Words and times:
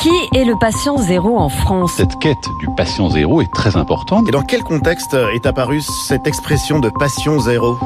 Qui 0.00 0.08
est 0.34 0.46
le 0.46 0.58
patient 0.58 0.96
zéro 0.96 1.36
en 1.36 1.50
France 1.50 1.92
Cette 1.98 2.18
quête 2.20 2.48
du 2.58 2.68
patient 2.74 3.10
zéro 3.10 3.42
est 3.42 3.52
très 3.52 3.76
importante. 3.76 4.26
Et 4.28 4.30
dans 4.30 4.40
quel 4.40 4.62
contexte 4.62 5.12
est 5.12 5.44
apparue 5.44 5.82
cette 6.08 6.26
expression 6.26 6.80
de 6.80 6.88
passion 6.88 7.38
zéro 7.38 7.76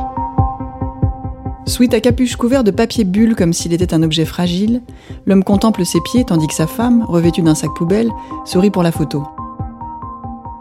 Sweet 1.66 1.92
à 1.92 2.00
capuche 2.00 2.36
couvert 2.36 2.62
de 2.62 2.70
papier 2.70 3.02
bulle 3.02 3.34
comme 3.34 3.52
s'il 3.52 3.72
était 3.72 3.92
un 3.92 4.04
objet 4.04 4.26
fragile, 4.26 4.82
l'homme 5.26 5.42
contemple 5.42 5.84
ses 5.84 6.00
pieds 6.02 6.24
tandis 6.24 6.46
que 6.46 6.54
sa 6.54 6.68
femme, 6.68 7.04
revêtue 7.08 7.42
d'un 7.42 7.56
sac 7.56 7.70
poubelle, 7.74 8.12
sourit 8.44 8.70
pour 8.70 8.84
la 8.84 8.92
photo. 8.92 9.24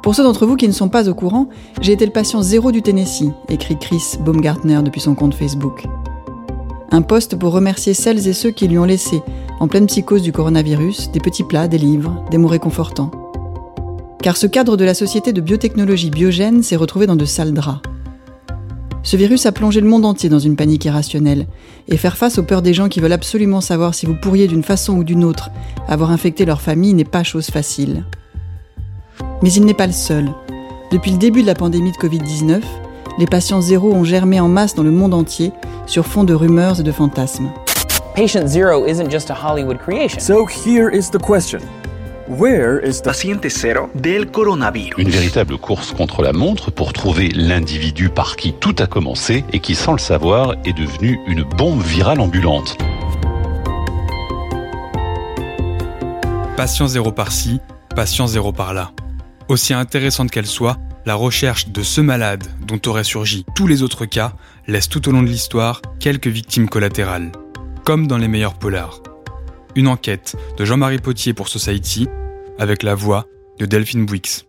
Pour 0.02 0.16
ceux 0.16 0.24
d'entre 0.24 0.48
vous 0.48 0.56
qui 0.56 0.68
ne 0.68 0.74
sont 0.74 0.90
pas 0.90 1.08
au 1.08 1.14
courant, 1.14 1.50
j'ai 1.82 1.92
été 1.92 2.08
le 2.08 2.12
patient 2.12 2.42
zéro 2.42 2.72
du 2.72 2.82
Tennessee, 2.82 3.30
écrit 3.50 3.78
Chris 3.78 4.18
Baumgartner 4.22 4.82
depuis 4.82 5.02
son 5.02 5.14
compte 5.14 5.36
Facebook. 5.36 5.86
Un 6.94 7.02
poste 7.02 7.36
pour 7.38 7.54
remercier 7.54 7.96
celles 7.96 8.28
et 8.28 8.34
ceux 8.34 8.52
qui 8.52 8.68
lui 8.68 8.78
ont 8.78 8.86
laissé, 8.86 9.24
en 9.60 9.68
pleine 9.68 9.88
psychose 9.88 10.22
du 10.22 10.32
coronavirus, 10.32 11.10
des 11.12 11.20
petits 11.20 11.44
plats, 11.44 11.68
des 11.68 11.80
livres, 11.80 12.24
des 12.30 12.38
mots 12.38 12.48
réconfortants. 12.48 13.10
Car 14.22 14.38
ce 14.38 14.46
cadre 14.46 14.78
de 14.78 14.86
la 14.86 14.94
société 14.94 15.34
de 15.34 15.42
biotechnologie 15.42 16.12
biogène 16.12 16.62
s'est 16.62 16.76
retrouvé 16.76 17.08
dans 17.08 17.16
de 17.16 17.26
sales 17.26 17.56
draps. 17.56 17.82
Ce 19.02 19.18
virus 19.18 19.48
a 19.48 19.52
plongé 19.52 19.82
le 19.82 19.88
monde 19.88 20.06
entier 20.06 20.30
dans 20.30 20.38
une 20.38 20.56
panique 20.56 20.86
irrationnelle, 20.86 21.48
et 21.88 21.98
faire 21.98 22.16
face 22.16 22.38
aux 22.38 22.44
peurs 22.44 22.62
des 22.62 22.76
gens 22.76 22.90
qui 22.90 23.00
veulent 23.00 23.12
absolument 23.12 23.60
savoir 23.60 23.96
si 23.96 24.06
vous 24.06 24.16
pourriez 24.22 24.48
d'une 24.48 24.62
façon 24.62 24.94
ou 24.98 25.04
d'une 25.04 25.24
autre 25.24 25.50
avoir 25.88 26.12
infecté 26.12 26.46
leur 26.46 26.62
famille 26.62 26.94
n'est 26.94 27.06
pas 27.06 27.24
chose 27.24 27.48
facile. 27.48 28.06
Mais 29.42 29.52
il 29.52 29.66
n'est 29.66 29.74
pas 29.74 29.88
le 29.88 29.94
seul. 29.94 30.30
Depuis 30.92 31.10
le 31.10 31.18
début 31.18 31.42
de 31.42 31.48
la 31.48 31.56
pandémie 31.56 31.92
de 31.92 31.98
Covid-19, 31.98 32.62
les 33.18 33.26
patients 33.26 33.62
zéro 33.62 33.92
ont 33.92 34.04
germé 34.04 34.40
en 34.40 34.48
masse 34.48 34.76
dans 34.76 34.84
le 34.84 34.92
monde 34.92 35.16
entier 35.16 35.52
sur 35.86 36.06
fond 36.06 36.24
de 36.24 36.34
rumeurs 36.34 36.80
et 36.80 36.84
de 36.84 36.92
fantasmes. 36.92 37.50
Patient 38.16 38.48
zero 38.48 38.86
isn't 38.86 39.10
just 39.10 39.30
a 39.32 39.34
Hollywood 39.34 39.80
creation. 39.80 40.20
So 40.20 40.46
here 40.46 40.90
is 40.90 41.10
the 41.10 41.20
question. 41.20 41.60
Where 42.28 42.80
is 42.80 43.02
the 43.02 43.06
paciente 43.06 43.50
cero 43.50 43.90
del 43.96 44.32
coronavirus? 44.32 44.98
Une 44.98 45.10
véritable 45.10 45.58
course 45.58 45.92
contre 45.92 46.22
la 46.22 46.32
montre 46.32 46.72
pour 46.72 46.94
trouver 46.94 47.28
l'individu 47.30 48.10
par 48.10 48.38
qui 48.38 48.54
tout 48.54 48.76
a 48.80 48.88
commencé 48.88 49.44
et 49.52 49.60
qui, 49.60 49.76
sans 49.76 49.92
le 49.92 50.00
savoir, 50.00 50.54
est 50.64 50.72
devenu 50.72 51.20
une 51.28 51.44
bombe 51.44 51.82
virale 51.82 52.22
ambulante. 52.22 52.78
Patient 56.56 56.88
zéro 56.88 57.12
par-ci, 57.12 57.60
patient 57.94 58.28
zéro 58.28 58.54
par-là. 58.54 58.92
Aussi 59.50 59.74
intéressante 59.74 60.32
qu'elle 60.32 60.48
soit, 60.48 60.78
la 61.06 61.16
recherche 61.16 61.68
de 61.68 61.84
ce 61.84 62.02
malade 62.02 62.46
dont 62.66 62.80
auraient 62.86 63.04
surgi 63.04 63.46
tous 63.56 63.68
les 63.68 63.84
autres 63.84 64.06
cas 64.06 64.34
laisse 64.68 64.88
tout 64.88 65.08
au 65.10 65.12
long 65.12 65.22
de 65.22 65.28
l'histoire 65.28 65.82
quelques 66.00 66.28
victimes 66.28 66.70
collatérales, 66.70 67.32
comme 67.84 68.08
dans 68.08 68.18
les 68.18 68.30
meilleurs 68.30 68.58
polars. 68.58 69.02
Une 69.76 69.88
enquête 69.88 70.36
de 70.58 70.66
Jean-Marie 70.66 71.00
Potier 71.00 71.34
pour 71.34 71.50
Society 71.50 72.08
avec 72.58 72.84
la 72.84 72.96
voix 72.96 73.28
de 73.60 73.66
Delphine 73.66 74.06
Bouix. 74.06 74.46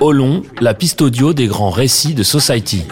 Olon, 0.00 0.42
la 0.60 0.74
piste 0.74 1.02
audio 1.02 1.32
des 1.32 1.48
grands 1.48 1.70
récits 1.70 2.14
de 2.14 2.22
Society. 2.22 2.86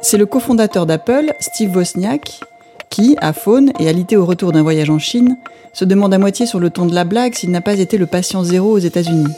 C'est 0.00 0.16
le 0.16 0.24
cofondateur 0.24 0.86
d'Apple, 0.86 1.34
Steve 1.40 1.76
Wozniak, 1.76 2.40
qui, 2.88 3.16
à 3.20 3.34
Faune 3.34 3.72
et 3.78 3.88
alité 3.88 4.16
au 4.16 4.24
retour 4.24 4.52
d'un 4.52 4.62
voyage 4.62 4.88
en 4.88 4.98
Chine, 4.98 5.36
se 5.74 5.84
demande 5.84 6.14
à 6.14 6.18
moitié 6.18 6.46
sur 6.46 6.60
le 6.60 6.70
ton 6.70 6.86
de 6.86 6.94
la 6.94 7.04
blague 7.04 7.34
s'il 7.34 7.50
n'a 7.50 7.60
pas 7.60 7.78
été 7.78 7.98
le 7.98 8.06
patient 8.06 8.42
zéro 8.42 8.70
aux 8.70 8.78
États-Unis. 8.78 9.28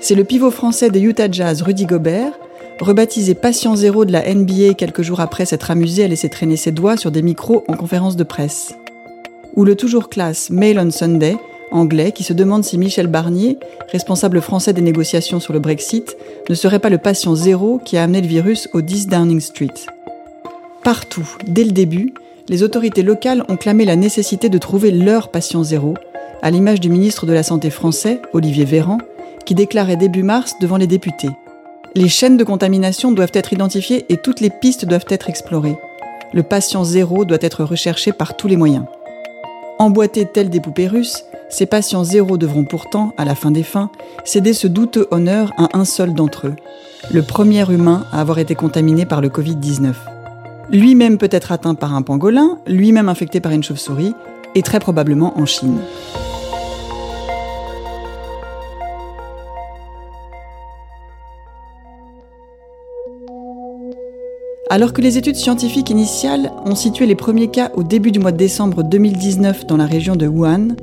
C'est 0.00 0.14
le 0.14 0.24
pivot 0.24 0.50
français 0.50 0.90
des 0.90 1.00
Utah 1.00 1.30
Jazz, 1.30 1.62
Rudy 1.62 1.86
Gobert, 1.86 2.32
rebaptisé 2.80 3.34
patient 3.34 3.76
zéro 3.76 4.04
de 4.04 4.12
la 4.12 4.32
NBA 4.32 4.74
quelques 4.74 5.02
jours 5.02 5.20
après 5.20 5.46
s'être 5.46 5.70
amusé 5.70 6.04
à 6.04 6.08
laisser 6.08 6.28
traîner 6.28 6.56
ses 6.56 6.70
doigts 6.70 6.96
sur 6.96 7.10
des 7.10 7.22
micros 7.22 7.64
en 7.68 7.74
conférence 7.74 8.16
de 8.16 8.24
presse. 8.24 8.74
Ou 9.54 9.64
le 9.64 9.74
toujours 9.74 10.08
classe 10.08 10.50
Mail 10.50 10.78
on 10.78 10.90
Sunday, 10.90 11.36
anglais, 11.70 12.12
qui 12.12 12.22
se 12.22 12.32
demande 12.32 12.64
si 12.64 12.78
Michel 12.78 13.06
Barnier, 13.06 13.58
responsable 13.90 14.40
français 14.40 14.72
des 14.72 14.82
négociations 14.82 15.40
sur 15.40 15.52
le 15.52 15.60
Brexit, 15.60 16.16
ne 16.48 16.54
serait 16.54 16.78
pas 16.78 16.90
le 16.90 16.98
patient 16.98 17.34
zéro 17.34 17.80
qui 17.84 17.96
a 17.96 18.04
amené 18.04 18.20
le 18.20 18.28
virus 18.28 18.68
au 18.74 18.82
10 18.82 19.08
Downing 19.08 19.40
Street. 19.40 19.74
Partout, 20.84 21.36
dès 21.46 21.64
le 21.64 21.72
début, 21.72 22.14
les 22.48 22.62
autorités 22.62 23.02
locales 23.02 23.44
ont 23.48 23.56
clamé 23.56 23.84
la 23.84 23.96
nécessité 23.96 24.48
de 24.48 24.58
trouver 24.58 24.92
leur 24.92 25.30
patient 25.30 25.64
zéro, 25.64 25.94
à 26.42 26.50
l'image 26.50 26.80
du 26.80 26.90
ministre 26.90 27.26
de 27.26 27.32
la 27.32 27.42
Santé 27.42 27.70
français, 27.70 28.20
Olivier 28.32 28.64
Véran, 28.64 28.98
qui 29.46 29.54
déclarait 29.54 29.96
début 29.96 30.22
mars 30.22 30.56
devant 30.60 30.76
les 30.76 30.86
députés. 30.86 31.30
Les 31.94 32.08
chaînes 32.08 32.36
de 32.36 32.44
contamination 32.44 33.12
doivent 33.12 33.32
être 33.32 33.54
identifiées 33.54 34.04
et 34.10 34.18
toutes 34.18 34.40
les 34.40 34.50
pistes 34.50 34.84
doivent 34.84 35.06
être 35.08 35.30
explorées. 35.30 35.78
Le 36.34 36.42
patient 36.42 36.84
zéro 36.84 37.24
doit 37.24 37.38
être 37.40 37.64
recherché 37.64 38.12
par 38.12 38.36
tous 38.36 38.48
les 38.48 38.58
moyens. 38.58 38.84
Emboîtés 39.78 40.26
tels 40.26 40.50
des 40.50 40.60
poupées 40.60 40.88
russes, 40.88 41.24
ces 41.48 41.66
patients 41.66 42.04
zéro 42.04 42.36
devront 42.36 42.64
pourtant, 42.64 43.14
à 43.16 43.24
la 43.24 43.34
fin 43.34 43.50
des 43.50 43.62
fins, 43.62 43.90
céder 44.24 44.52
ce 44.52 44.66
douteux 44.66 45.06
honneur 45.10 45.52
à 45.56 45.78
un 45.78 45.84
seul 45.84 46.12
d'entre 46.12 46.48
eux, 46.48 46.56
le 47.10 47.22
premier 47.22 47.70
humain 47.70 48.04
à 48.12 48.20
avoir 48.20 48.38
été 48.38 48.54
contaminé 48.54 49.06
par 49.06 49.20
le 49.20 49.28
Covid-19. 49.28 49.94
Lui-même 50.70 51.18
peut 51.18 51.28
être 51.30 51.52
atteint 51.52 51.74
par 51.74 51.94
un 51.94 52.02
pangolin, 52.02 52.58
lui-même 52.66 53.08
infecté 53.08 53.40
par 53.40 53.52
une 53.52 53.62
chauve-souris, 53.62 54.14
et 54.54 54.62
très 54.62 54.80
probablement 54.80 55.38
en 55.38 55.46
Chine. 55.46 55.78
Alors 64.76 64.92
que 64.92 65.00
les 65.00 65.16
études 65.16 65.36
scientifiques 65.36 65.88
initiales 65.88 66.52
ont 66.66 66.74
situé 66.74 67.06
les 67.06 67.14
premiers 67.14 67.48
cas 67.48 67.70
au 67.76 67.82
début 67.82 68.12
du 68.12 68.18
mois 68.18 68.30
de 68.30 68.36
décembre 68.36 68.82
2019 68.82 69.66
dans 69.66 69.78
la 69.78 69.86
région 69.86 70.16
de 70.16 70.26
Wuhan, 70.26 70.76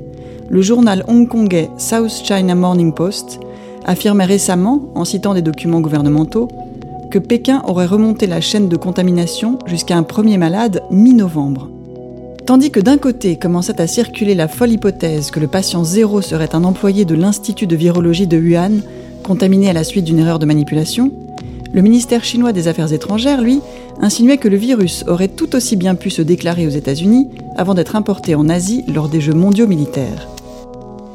le 0.48 0.62
journal 0.62 1.04
hongkongais 1.06 1.70
South 1.78 2.10
China 2.10 2.56
Morning 2.56 2.92
Post 2.92 3.38
affirmait 3.84 4.24
récemment, 4.24 4.90
en 4.96 5.04
citant 5.04 5.32
des 5.32 5.42
documents 5.42 5.80
gouvernementaux, 5.80 6.48
que 7.12 7.20
Pékin 7.20 7.62
aurait 7.68 7.86
remonté 7.86 8.26
la 8.26 8.40
chaîne 8.40 8.68
de 8.68 8.76
contamination 8.76 9.60
jusqu'à 9.64 9.96
un 9.96 10.02
premier 10.02 10.38
malade 10.38 10.82
mi-novembre. 10.90 11.70
Tandis 12.46 12.72
que 12.72 12.80
d'un 12.80 12.98
côté 12.98 13.36
commençait 13.36 13.80
à 13.80 13.86
circuler 13.86 14.34
la 14.34 14.48
folle 14.48 14.72
hypothèse 14.72 15.30
que 15.30 15.38
le 15.38 15.46
patient 15.46 15.84
zéro 15.84 16.20
serait 16.20 16.56
un 16.56 16.64
employé 16.64 17.04
de 17.04 17.14
l'Institut 17.14 17.68
de 17.68 17.76
virologie 17.76 18.26
de 18.26 18.40
Wuhan, 18.40 18.80
contaminé 19.22 19.70
à 19.70 19.72
la 19.72 19.84
suite 19.84 20.04
d'une 20.04 20.18
erreur 20.18 20.40
de 20.40 20.46
manipulation, 20.46 21.12
le 21.74 21.82
ministère 21.82 22.22
chinois 22.24 22.52
des 22.52 22.68
Affaires 22.68 22.92
étrangères, 22.92 23.42
lui, 23.42 23.60
insinuait 24.00 24.38
que 24.38 24.48
le 24.48 24.56
virus 24.56 25.04
aurait 25.08 25.28
tout 25.28 25.56
aussi 25.56 25.74
bien 25.74 25.96
pu 25.96 26.08
se 26.08 26.22
déclarer 26.22 26.66
aux 26.66 26.70
États-Unis 26.70 27.28
avant 27.56 27.74
d'être 27.74 27.96
importé 27.96 28.36
en 28.36 28.48
Asie 28.48 28.84
lors 28.86 29.08
des 29.08 29.20
Jeux 29.20 29.34
mondiaux 29.34 29.66
militaires. 29.66 30.28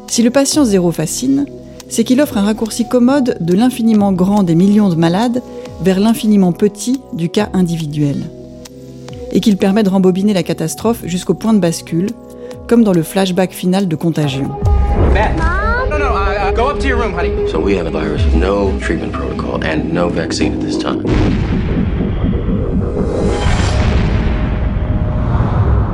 Si 0.07 0.21
le 0.21 0.31
patient 0.31 0.65
zéro 0.65 0.91
fascine, 0.91 1.45
c'est 1.87 2.03
qu'il 2.03 2.19
offre 2.19 2.37
un 2.37 2.43
raccourci 2.43 2.87
commode 2.87 3.37
de 3.39 3.53
l'infiniment 3.53 4.11
grand 4.11 4.43
des 4.43 4.55
millions 4.55 4.89
de 4.89 4.95
malades 4.95 5.41
vers 5.81 5.99
l'infiniment 5.99 6.51
petit 6.51 6.99
du 7.13 7.29
cas 7.29 7.49
individuel. 7.53 8.17
Et 9.31 9.39
qu'il 9.39 9.57
permet 9.57 9.83
de 9.83 9.89
rembobiner 9.89 10.33
la 10.33 10.43
catastrophe 10.43 11.03
jusqu'au 11.05 11.35
point 11.35 11.53
de 11.53 11.59
bascule, 11.59 12.09
comme 12.67 12.83
dans 12.83 12.93
le 12.93 13.03
flashback 13.03 13.53
final 13.53 13.87
de 13.87 13.95
Contagion. 13.95 14.49
Go 16.59 16.67
up 16.67 16.79
to 16.81 16.87
your 16.89 16.97
room, 16.97 17.13
honey. 17.13 17.47
So 17.47 17.57
we 17.57 17.77
have 17.77 17.87
a 17.87 17.89
virus 17.89 18.21
with 18.25 18.35
no 18.35 18.77
treatment 18.81 19.13
protocol 19.13 19.63
and 19.63 19.93
no 19.93 20.09
vaccine 20.09 20.51
at 20.55 20.59
this 20.59 20.77
time. 20.77 21.05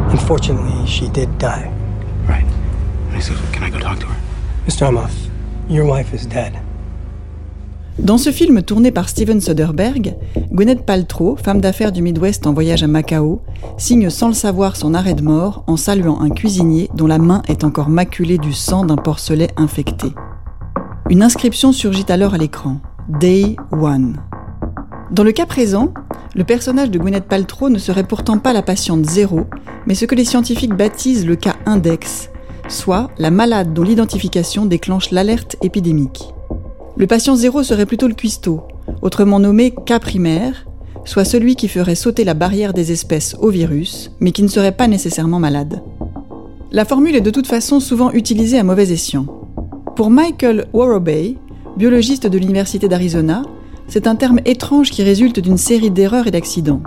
Unfortunately, 0.10 0.88
she 0.88 1.08
did 1.10 1.30
die. 1.38 1.72
Right. 2.28 2.48
Can 3.54 3.62
I 3.62 3.70
go 3.70 3.78
talk 3.78 4.00
to 4.00 4.08
her? 4.08 4.20
Mr. 4.66 4.88
Amoff, 4.88 5.14
your 5.70 5.86
wife 5.86 6.16
is 6.16 6.26
dead. 6.26 6.54
Dans 8.00 8.18
ce 8.18 8.32
film 8.32 8.64
tourné 8.64 8.90
par 8.90 9.08
Steven 9.08 9.40
Soderbergh, 9.40 10.16
Gwyneth 10.52 10.84
Paltrow, 10.84 11.36
femme 11.36 11.62
d'affaires 11.62 11.92
du 11.92 12.02
Midwest 12.02 12.48
en 12.48 12.54
voyage 12.54 12.82
à 12.82 12.88
Macao, 12.88 13.44
signe 13.78 14.10
sans 14.10 14.30
le 14.30 14.34
savoir 14.34 14.78
son 14.78 14.96
arrêt 14.96 15.14
de 15.14 15.22
mort 15.22 15.64
en 15.68 15.78
saluant 15.78 16.22
un 16.22 16.32
cuisinier 16.32 16.90
dont 16.96 17.06
la 17.06 17.20
main 17.20 17.44
est 17.48 17.64
encore 17.64 17.90
maculée 17.90 18.40
du 18.40 18.52
sang 18.52 18.84
d'un 18.84 18.98
porcelet 18.98 19.50
infecté. 19.58 20.08
Une 21.08 21.22
inscription 21.22 21.72
surgit 21.72 22.06
alors 22.10 22.34
à 22.34 22.40
l'écran. 22.40 22.78
Day 23.20 23.56
One. 23.72 24.18
Dans 25.12 25.24
le 25.24 25.32
cas 25.34 25.46
présent, 25.46 25.94
le 26.34 26.44
personnage 26.44 26.90
de 26.90 26.98
Gwyneth 26.98 27.28
Paltrow 27.28 27.70
ne 27.70 27.78
serait 27.78 28.08
pourtant 28.08 28.40
pas 28.40 28.54
la 28.54 28.64
patiente 28.64 29.06
zéro, 29.06 29.42
mais 29.86 29.94
ce 29.94 30.06
que 30.06 30.16
les 30.16 30.26
scientifiques 30.26 30.74
baptisent 30.74 31.28
le 31.28 31.36
cas 31.36 31.58
index, 31.68 32.32
soit 32.70 33.12
la 33.20 33.30
malade 33.30 33.72
dont 33.72 33.84
l'identification 33.84 34.66
déclenche 34.66 35.12
l'alerte 35.12 35.58
épidémique. 35.62 36.34
Le 36.98 37.06
patient 37.06 37.36
zéro 37.36 37.62
serait 37.62 37.86
plutôt 37.86 38.08
le 38.08 38.16
cuistot, 38.16 38.64
autrement 39.04 39.40
nommé 39.40 39.76
cas 39.86 40.00
primaire, 40.00 40.66
soit 41.04 41.24
celui 41.24 41.56
qui 41.56 41.68
ferait 41.68 41.94
sauter 41.94 42.24
la 42.24 42.34
barrière 42.34 42.74
des 42.74 42.92
espèces 42.92 43.36
au 43.40 43.50
virus, 43.50 44.10
mais 44.20 44.32
qui 44.32 44.42
ne 44.42 44.48
serait 44.48 44.76
pas 44.76 44.88
nécessairement 44.88 45.40
malade. 45.40 45.84
La 46.72 46.84
formule 46.84 47.16
est 47.16 47.22
de 47.22 47.30
toute 47.30 47.46
façon 47.46 47.80
souvent 47.80 48.12
utilisée 48.12 48.58
à 48.58 48.64
mauvais 48.64 48.92
escient. 48.92 49.28
Pour 49.96 50.10
Michael 50.10 50.68
Warrowbay, 50.74 51.38
biologiste 51.78 52.28
de 52.28 52.38
l'Université 52.38 52.90
d'Arizona, 52.90 53.44
c'est 53.88 54.08
un 54.08 54.18
terme 54.18 54.42
étrange 54.44 54.92
qui 54.92 55.04
résulte 55.04 55.40
d'une 55.40 55.58
série 55.58 55.90
d'erreurs 55.90 56.28
et 56.28 56.32
d'accidents. 56.32 56.82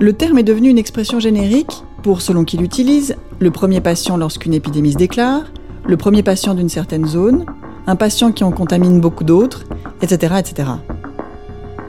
Le 0.00 0.12
terme 0.12 0.38
est 0.38 0.42
devenu 0.42 0.68
une 0.68 0.78
expression 0.78 1.20
générique 1.20 1.84
pour, 2.02 2.22
selon 2.22 2.44
qui 2.44 2.56
l'utilise, 2.56 3.14
le 3.38 3.52
premier 3.52 3.80
patient 3.80 4.16
lorsqu'une 4.16 4.54
épidémie 4.54 4.90
se 4.90 4.98
déclare, 4.98 5.44
le 5.86 5.96
premier 5.96 6.24
patient 6.24 6.54
d'une 6.54 6.68
certaine 6.68 7.06
zone, 7.06 7.46
un 7.86 7.94
patient 7.94 8.32
qui 8.32 8.42
en 8.42 8.50
contamine 8.50 9.00
beaucoup 9.00 9.22
d'autres, 9.22 9.62
etc., 10.02 10.34
etc. 10.40 10.68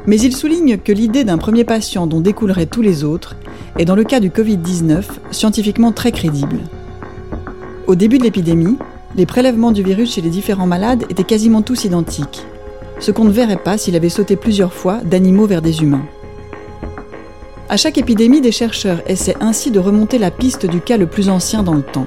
Mais 0.05 0.19
il 0.21 0.35
souligne 0.35 0.77
que 0.77 0.91
l'idée 0.91 1.23
d'un 1.23 1.39
premier 1.39 1.63
patient 1.63 2.05
dont 2.05 2.21
découleraient 2.21 2.67
tous 2.67 2.83
les 2.83 3.03
autres 3.03 3.37
est 3.79 3.85
dans 3.85 3.95
le 3.95 4.03
cas 4.03 4.19
du 4.19 4.29
Covid-19 4.29 5.03
scientifiquement 5.31 5.93
très 5.93 6.11
crédible. 6.11 6.59
Au 7.87 7.95
début 7.95 8.19
de 8.19 8.23
l'épidémie, 8.23 8.77
les 9.17 9.25
prélèvements 9.25 9.71
du 9.71 9.81
virus 9.81 10.13
chez 10.13 10.21
les 10.21 10.29
différents 10.29 10.67
malades 10.67 11.03
étaient 11.09 11.23
quasiment 11.23 11.63
tous 11.63 11.85
identiques, 11.85 12.45
ce 12.99 13.11
qu'on 13.11 13.25
ne 13.25 13.31
verrait 13.31 13.57
pas 13.57 13.77
s'il 13.77 13.95
avait 13.95 14.09
sauté 14.09 14.35
plusieurs 14.35 14.73
fois 14.73 14.99
d'animaux 15.03 15.47
vers 15.47 15.63
des 15.63 15.81
humains. 15.81 16.05
À 17.67 17.77
chaque 17.77 17.97
épidémie, 17.97 18.41
des 18.41 18.51
chercheurs 18.51 19.01
essaient 19.07 19.35
ainsi 19.41 19.71
de 19.71 19.79
remonter 19.79 20.19
la 20.19 20.31
piste 20.31 20.67
du 20.67 20.79
cas 20.81 20.97
le 20.97 21.07
plus 21.07 21.29
ancien 21.29 21.63
dans 21.63 21.73
le 21.73 21.81
temps. 21.81 22.05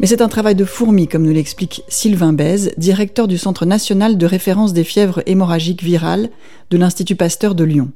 Mais 0.00 0.06
c'est 0.06 0.20
un 0.20 0.28
travail 0.28 0.54
de 0.54 0.64
fourmi, 0.64 1.08
comme 1.08 1.22
nous 1.22 1.32
l'explique 1.32 1.82
Sylvain 1.88 2.32
Bèze, 2.32 2.72
directeur 2.76 3.26
du 3.26 3.38
Centre 3.38 3.66
national 3.66 4.18
de 4.18 4.26
référence 4.26 4.72
des 4.72 4.84
fièvres 4.84 5.22
hémorragiques 5.26 5.82
virales 5.82 6.28
de 6.70 6.76
l'Institut 6.76 7.16
Pasteur 7.16 7.54
de 7.54 7.64
Lyon. 7.64 7.88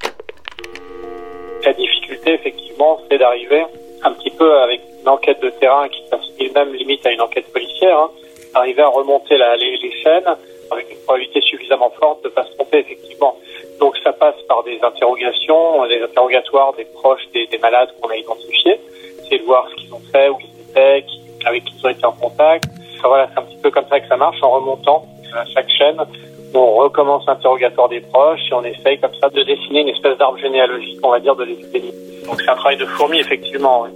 La 1.64 1.72
difficulté, 1.74 2.34
effectivement, 2.34 2.98
c'est 3.08 3.18
d'arriver 3.18 3.64
un 4.04 4.12
petit 4.12 4.30
peu 4.30 4.58
avec 4.58 4.80
une 5.00 5.08
enquête 5.08 5.40
de 5.40 5.50
terrain 5.50 5.88
qui 5.88 6.02
s'assimile 6.08 6.52
même 6.54 6.74
limite 6.74 7.06
à 7.06 7.12
une 7.12 7.20
enquête 7.20 7.52
policière, 7.52 7.98
hein, 7.98 8.10
arriver 8.54 8.82
à 8.82 8.88
remonter 8.88 9.36
la, 9.36 9.56
les, 9.56 9.92
chaînes 10.02 10.36
avec 10.70 10.90
une 10.90 10.98
probabilité 10.98 11.40
suffisamment 11.42 11.90
forte 11.90 12.22
de 12.24 12.28
ne 12.28 12.34
pas 12.34 12.44
se 12.44 12.52
tromper, 12.54 12.78
effectivement. 12.78 13.36
Donc 13.78 13.96
ça 14.02 14.12
passe 14.12 14.40
par 14.48 14.62
des 14.64 14.78
interrogations, 14.82 15.86
des 15.86 16.02
interrogatoires 16.02 16.72
des 16.74 16.84
proches 16.84 17.28
des, 17.32 17.46
des 17.46 17.58
malades 17.58 17.90
qu'on 18.00 18.08
a 18.08 18.16
identifiés, 18.16 18.80
c'est 19.28 19.38
de 19.38 19.44
voir 19.44 19.68
ce 19.70 19.74
qu'ils 19.76 19.94
ont 19.94 20.02
fait, 20.12 20.28
où 20.28 20.38
ils 20.40 20.70
étaient, 20.70 21.04
avec 21.44 21.64
qui 21.64 21.74
ils 21.78 21.86
ont 21.86 21.90
été 21.90 22.04
en 22.04 22.12
contact. 22.12 22.64
voilà, 23.02 23.28
c'est 23.32 23.40
un 23.40 23.44
petit 23.44 23.58
peu 23.62 23.70
comme 23.70 23.86
ça 23.88 24.00
que 24.00 24.08
ça 24.08 24.16
marche 24.16 24.42
en 24.42 24.50
remontant 24.50 25.06
à 25.36 25.44
chaque 25.46 25.68
chaîne. 25.70 25.96
On 26.54 26.74
recommence 26.76 27.24
l'interrogatoire 27.26 27.88
des 27.88 28.00
proches 28.00 28.50
et 28.50 28.54
on 28.54 28.62
essaye 28.62 28.98
comme 28.98 29.12
ça 29.20 29.30
de 29.30 29.42
dessiner 29.42 29.80
une 29.80 29.88
espèce 29.88 30.18
d'arbre 30.18 30.38
généalogique, 30.38 30.98
on 31.02 31.10
va 31.10 31.20
dire, 31.20 31.34
de 31.34 31.44
l'épidémie. 31.44 31.94
Donc 32.26 32.40
c'est 32.40 32.50
un 32.50 32.54
travail 32.54 32.76
de 32.76 32.84
fourmi, 32.84 33.18
effectivement. 33.18 33.86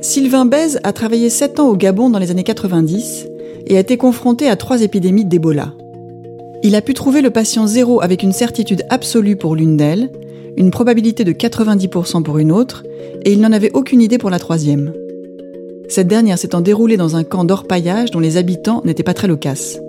Sylvain 0.00 0.44
Bèze 0.44 0.80
a 0.84 0.92
travaillé 0.92 1.30
7 1.30 1.60
ans 1.60 1.68
au 1.68 1.76
Gabon 1.76 2.10
dans 2.10 2.18
les 2.18 2.30
années 2.30 2.44
90 2.44 3.28
et 3.66 3.76
a 3.76 3.80
été 3.80 3.96
confronté 3.96 4.48
à 4.48 4.56
trois 4.56 4.82
épidémies 4.82 5.24
d'Ebola. 5.24 5.68
Il 6.62 6.76
a 6.76 6.82
pu 6.82 6.92
trouver 6.92 7.22
le 7.22 7.30
patient 7.30 7.66
zéro 7.66 8.02
avec 8.02 8.22
une 8.22 8.32
certitude 8.32 8.84
absolue 8.90 9.36
pour 9.36 9.56
l'une 9.56 9.76
d'elles, 9.76 10.10
une 10.56 10.70
probabilité 10.70 11.24
de 11.24 11.32
90% 11.32 12.22
pour 12.22 12.38
une 12.38 12.52
autre, 12.52 12.84
et 13.24 13.32
il 13.32 13.40
n'en 13.40 13.52
avait 13.52 13.72
aucune 13.74 14.00
idée 14.00 14.18
pour 14.18 14.30
la 14.30 14.38
troisième 14.38 14.92
cette 15.88 16.06
dernière 16.06 16.38
s'étant 16.38 16.60
déroulée 16.60 16.96
dans 16.96 17.16
un 17.16 17.24
camp 17.24 17.44
d'orpaillage 17.44 18.10
dont 18.10 18.20
les 18.20 18.36
habitants 18.36 18.82
n'étaient 18.84 19.02
pas 19.02 19.14
très 19.14 19.28
loquaces. 19.28 19.80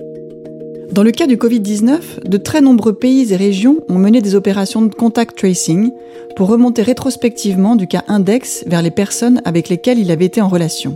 Dans 0.92 1.04
le 1.04 1.12
cas 1.12 1.28
du 1.28 1.38
Covid-19, 1.38 2.28
de 2.28 2.38
très 2.38 2.62
nombreux 2.62 2.94
pays 2.94 3.32
et 3.32 3.36
régions 3.36 3.78
ont 3.90 4.00
mené 4.00 4.22
des 4.22 4.34
opérations 4.34 4.82
de 4.82 4.94
contact 4.94 5.38
tracing 5.38 5.92
pour 6.36 6.48
remonter 6.48 6.82
rétrospectivement 6.82 7.76
du 7.76 7.86
cas 7.86 8.04
index 8.08 8.64
vers 8.66 8.82
les 8.82 8.90
personnes 8.90 9.42
avec 9.46 9.70
lesquelles 9.70 10.00
il 10.00 10.10
avait 10.10 10.26
été 10.26 10.42
en 10.42 10.48
relation. 10.48 10.96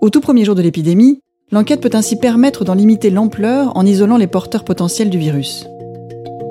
Au 0.00 0.08
tout 0.08 0.22
premier 0.22 0.46
jour 0.46 0.54
de 0.54 0.62
l'épidémie, 0.62 1.20
l'enquête 1.52 1.82
peut 1.82 1.90
ainsi 1.92 2.16
permettre 2.16 2.64
d'en 2.64 2.74
limiter 2.74 3.10
l'ampleur 3.10 3.76
en 3.76 3.84
isolant 3.84 4.16
les 4.16 4.26
porteurs 4.26 4.64
potentiels 4.64 5.10
du 5.10 5.18
virus. 5.18 5.66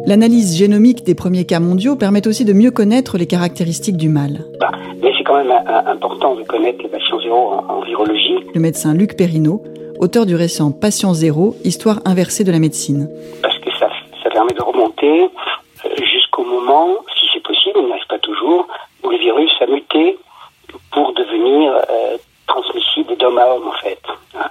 L'analyse 0.06 0.58
génomique 0.58 1.04
des 1.04 1.14
premiers 1.14 1.46
cas 1.46 1.60
mondiaux 1.60 1.96
permet 1.96 2.26
aussi 2.28 2.46
de 2.46 2.54
mieux 2.54 2.72
connaître 2.72 3.18
les 3.18 3.28
caractéristiques 3.28 3.98
du 3.98 4.10
mal. 4.10 4.46
Bah, 4.60 4.72
mais 5.02 5.12
c'est 5.18 5.24
quand 5.24 5.44
même 5.44 5.52
important 5.88 6.36
de 6.36 6.44
connaître 6.44 6.82
les 6.82 6.90
patients 6.90 7.20
zéro 7.20 7.54
en, 7.68 7.82
virologie. 7.82 8.36
Le 8.54 8.62
médecin 8.62 8.94
Luc 8.94 9.18
Perrineau, 9.18 9.62
auteur 10.00 10.26
du 10.26 10.36
récent 10.36 10.72
Patient 10.72 11.14
zéro, 11.14 11.56
histoire 11.64 12.00
inversée 12.06 12.44
de 12.44 12.52
la 12.52 12.60
médecine. 12.60 13.10
Parce 13.42 13.58
que 13.60 13.70
ça, 13.78 13.90
ça 14.24 14.30
permet 14.30 14.54
de 14.54 14.62
remonter 14.62 15.24
euh, 15.24 15.90
jusqu'au 15.98 16.44
moment, 16.44 16.96
si 17.20 17.28
c'est 17.34 17.44
possible, 17.44 17.80
on 17.80 17.88
n'arrive 17.90 18.08
pas 18.08 18.20
toujours, 18.20 18.68
où 19.04 19.10
le 19.10 19.18
virus 19.18 19.52
a 19.62 19.68
muté 19.68 20.18
pour 20.92 21.14
devenir 21.14 21.74
euh, 21.74 22.18
transmissible 22.48 23.18
d'homme 23.18 23.38
à 23.38 23.54
homme 23.54 23.68
en 23.68 23.84
fait. 23.84 24.00
Hein. 24.36 24.50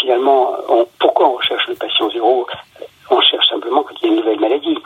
finalement, 0.00 0.52
pourquoi 0.98 1.28
on 1.28 1.36
recherche 1.36 1.66
le 1.68 1.74
patient 1.74 2.10
zéro 2.10 2.46
on 3.10 3.20
cherche 3.20 3.48
simplement 3.48 3.82
quand 3.82 3.94
il 4.00 4.06
y 4.06 4.08
a 4.08 4.12
une 4.12 4.20
nouvelle 4.20 4.40
maladie. 4.40 4.78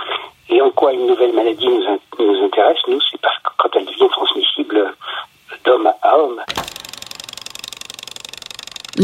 Et 0.48 0.60
en 0.60 0.70
quoi 0.70 0.92
une 0.92 1.06
nouvelle 1.06 1.32
maladie 1.34 1.66
nous, 1.66 1.82
nous 2.18 2.44
intéresse, 2.44 2.78
nous, 2.88 3.00
c'est 3.10 3.20
parce 3.20 3.38
que 3.38 3.50
quand 3.58 3.68
elle 3.76 3.84
devient 3.84 4.08
transmissible 4.10 4.94
d'homme 5.64 5.90
à 6.02 6.18
homme. 6.18 6.40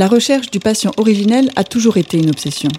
La 0.00 0.08
recherche 0.08 0.50
du 0.50 0.60
patient 0.60 0.92
originel 0.96 1.50
a 1.56 1.62
toujours 1.62 1.98
été 1.98 2.16
une 2.16 2.30
obsession. 2.30 2.70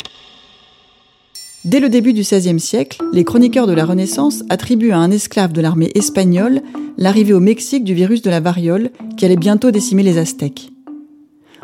Dès 1.65 1.79
le 1.79 1.87
début 1.87 2.13
du 2.13 2.21
XVIe 2.21 2.59
siècle, 2.59 2.97
les 3.13 3.23
chroniqueurs 3.23 3.67
de 3.67 3.73
la 3.73 3.85
Renaissance 3.85 4.41
attribuent 4.49 4.89
à 4.89 4.97
un 4.97 5.11
esclave 5.11 5.53
de 5.53 5.61
l'armée 5.61 5.91
espagnole 5.93 6.63
l'arrivée 6.97 7.33
au 7.33 7.39
Mexique 7.39 7.83
du 7.83 7.93
virus 7.93 8.23
de 8.23 8.31
la 8.31 8.39
variole 8.39 8.89
qui 9.17 9.25
allait 9.25 9.35
bientôt 9.35 9.69
décimer 9.69 10.01
les 10.01 10.17
Aztèques. 10.17 10.71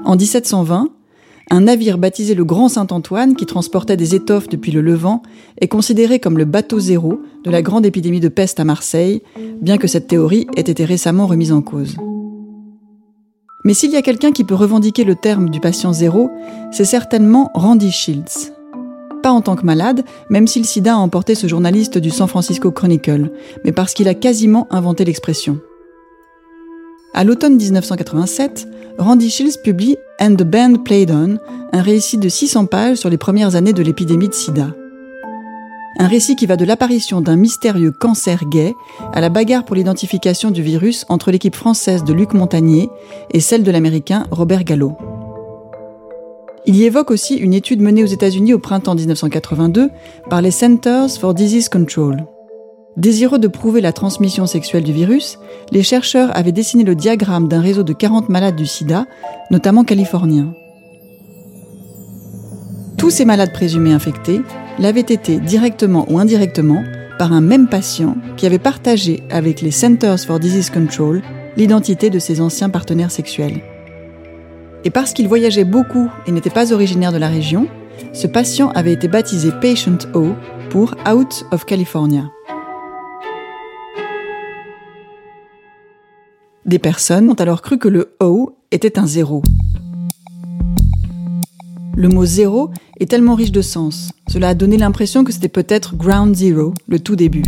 En 0.05 0.15
1720, 0.15 0.89
un 1.49 1.61
navire 1.61 1.97
baptisé 1.97 2.35
le 2.35 2.45
Grand 2.45 2.69
Saint-Antoine, 2.69 3.35
qui 3.35 3.47
transportait 3.47 3.97
des 3.97 4.13
étoffes 4.13 4.49
depuis 4.49 4.71
le 4.71 4.81
Levant, 4.81 5.23
est 5.59 5.67
considéré 5.67 6.19
comme 6.19 6.37
le 6.37 6.45
bateau 6.45 6.79
zéro 6.79 7.19
de 7.43 7.49
la 7.49 7.63
grande 7.63 7.87
épidémie 7.87 8.19
de 8.19 8.29
peste 8.29 8.59
à 8.59 8.63
Marseille, 8.63 9.23
bien 9.59 9.79
que 9.79 9.87
cette 9.87 10.05
théorie 10.05 10.45
ait 10.55 10.61
été 10.61 10.85
récemment 10.85 11.25
remise 11.25 11.51
en 11.51 11.63
cause. 11.63 11.95
Mais 13.67 13.73
s'il 13.73 13.91
y 13.91 13.97
a 13.97 14.01
quelqu'un 14.01 14.31
qui 14.31 14.45
peut 14.45 14.55
revendiquer 14.55 15.03
le 15.03 15.15
terme 15.15 15.49
du 15.49 15.59
patient 15.59 15.91
zéro, 15.91 16.31
c'est 16.71 16.85
certainement 16.85 17.51
Randy 17.53 17.91
Shields. 17.91 18.53
Pas 19.21 19.29
en 19.29 19.41
tant 19.41 19.57
que 19.57 19.65
malade, 19.65 20.05
même 20.29 20.47
si 20.47 20.59
le 20.59 20.65
sida 20.65 20.93
a 20.93 20.97
emporté 20.97 21.35
ce 21.35 21.47
journaliste 21.47 21.97
du 21.97 22.09
San 22.09 22.29
Francisco 22.29 22.71
Chronicle, 22.71 23.29
mais 23.65 23.73
parce 23.73 23.93
qu'il 23.93 24.07
a 24.07 24.13
quasiment 24.13 24.67
inventé 24.71 25.03
l'expression. 25.03 25.59
À 27.13 27.25
l'automne 27.25 27.57
1987, 27.57 28.69
Randy 28.99 29.29
Shields 29.29 29.61
publie 29.61 29.97
And 30.21 30.35
the 30.35 30.43
Band 30.43 30.75
Played 30.85 31.11
On, 31.11 31.37
un 31.73 31.81
récit 31.81 32.17
de 32.17 32.29
600 32.29 32.67
pages 32.67 32.95
sur 32.99 33.09
les 33.09 33.17
premières 33.17 33.57
années 33.57 33.73
de 33.73 33.83
l'épidémie 33.83 34.29
de 34.29 34.33
sida. 34.33 34.73
Un 35.99 36.07
récit 36.07 36.35
qui 36.35 36.45
va 36.45 36.57
de 36.57 36.65
l'apparition 36.65 37.21
d'un 37.21 37.35
mystérieux 37.35 37.91
cancer 37.91 38.45
gay 38.45 38.75
à 39.13 39.19
la 39.19 39.29
bagarre 39.29 39.65
pour 39.65 39.75
l'identification 39.75 40.51
du 40.51 40.61
virus 40.61 41.05
entre 41.09 41.31
l'équipe 41.31 41.55
française 41.55 42.03
de 42.03 42.13
Luc 42.13 42.33
Montagnier 42.33 42.89
et 43.31 43.39
celle 43.39 43.63
de 43.63 43.71
l'américain 43.71 44.27
Robert 44.29 44.63
Gallo. 44.63 44.95
Il 46.67 46.75
y 46.75 46.83
évoque 46.83 47.09
aussi 47.09 47.35
une 47.35 47.53
étude 47.53 47.81
menée 47.81 48.03
aux 48.03 48.07
États-Unis 48.07 48.53
au 48.53 48.59
printemps 48.59 48.93
1982 48.93 49.89
par 50.29 50.41
les 50.41 50.51
Centers 50.51 51.09
for 51.19 51.33
Disease 51.33 51.67
Control. 51.67 52.27
Désireux 52.95 53.39
de 53.39 53.47
prouver 53.47 53.81
la 53.81 53.93
transmission 53.93 54.45
sexuelle 54.45 54.83
du 54.83 54.93
virus, 54.93 55.39
les 55.71 55.83
chercheurs 55.83 56.35
avaient 56.35 56.51
dessiné 56.51 56.83
le 56.83 56.93
diagramme 56.93 57.47
d'un 57.47 57.61
réseau 57.61 57.83
de 57.83 57.93
40 57.93 58.29
malades 58.29 58.55
du 58.55 58.65
sida, 58.67 59.05
notamment 59.49 59.83
californiens. 59.83 60.53
Tous 62.97 63.09
ces 63.09 63.25
malades 63.25 63.53
présumés 63.53 63.93
infectés 63.93 64.41
l'avaient 64.79 65.01
été 65.01 65.39
directement 65.39 66.05
ou 66.09 66.19
indirectement 66.19 66.83
par 67.17 67.33
un 67.33 67.41
même 67.41 67.67
patient 67.67 68.15
qui 68.35 68.45
avait 68.45 68.59
partagé 68.59 69.23
avec 69.29 69.61
les 69.61 69.71
Centers 69.71 70.19
for 70.19 70.39
Disease 70.39 70.69
Control 70.69 71.21
l'identité 71.55 72.09
de 72.09 72.19
ses 72.19 72.39
anciens 72.39 72.69
partenaires 72.69 73.11
sexuels. 73.11 73.61
Et 74.83 74.89
parce 74.91 75.13
qu'il 75.13 75.27
voyageait 75.27 75.63
beaucoup 75.63 76.09
et 76.27 76.31
n'était 76.31 76.51
pas 76.51 76.71
originaire 76.71 77.11
de 77.11 77.17
la 77.17 77.29
région, 77.29 77.67
ce 78.13 78.27
patient 78.27 78.69
avait 78.69 78.93
été 78.93 79.07
baptisé 79.07 79.51
Patient 79.61 79.97
O 80.13 80.33
pour 80.69 80.95
Out 81.11 81.45
of 81.51 81.65
California. 81.65 82.29
Des 86.65 86.79
personnes 86.79 87.29
ont 87.29 87.35
alors 87.35 87.61
cru 87.61 87.77
que 87.77 87.87
le 87.87 88.15
O 88.19 88.57
était 88.71 88.99
un 88.99 89.07
zéro. 89.07 89.41
Le 91.97 92.09
mot 92.09 92.25
zéro 92.25 92.69
est 92.99 93.09
tellement 93.09 93.33
riche 93.33 93.51
de 93.51 93.63
sens, 93.63 94.11
cela 94.27 94.49
a 94.49 94.53
donné 94.53 94.77
l'impression 94.77 95.23
que 95.23 95.33
c'était 95.33 95.47
peut-être 95.47 95.95
Ground 95.95 96.35
Zero, 96.35 96.75
le 96.87 96.99
tout 96.99 97.15
début. 97.15 97.41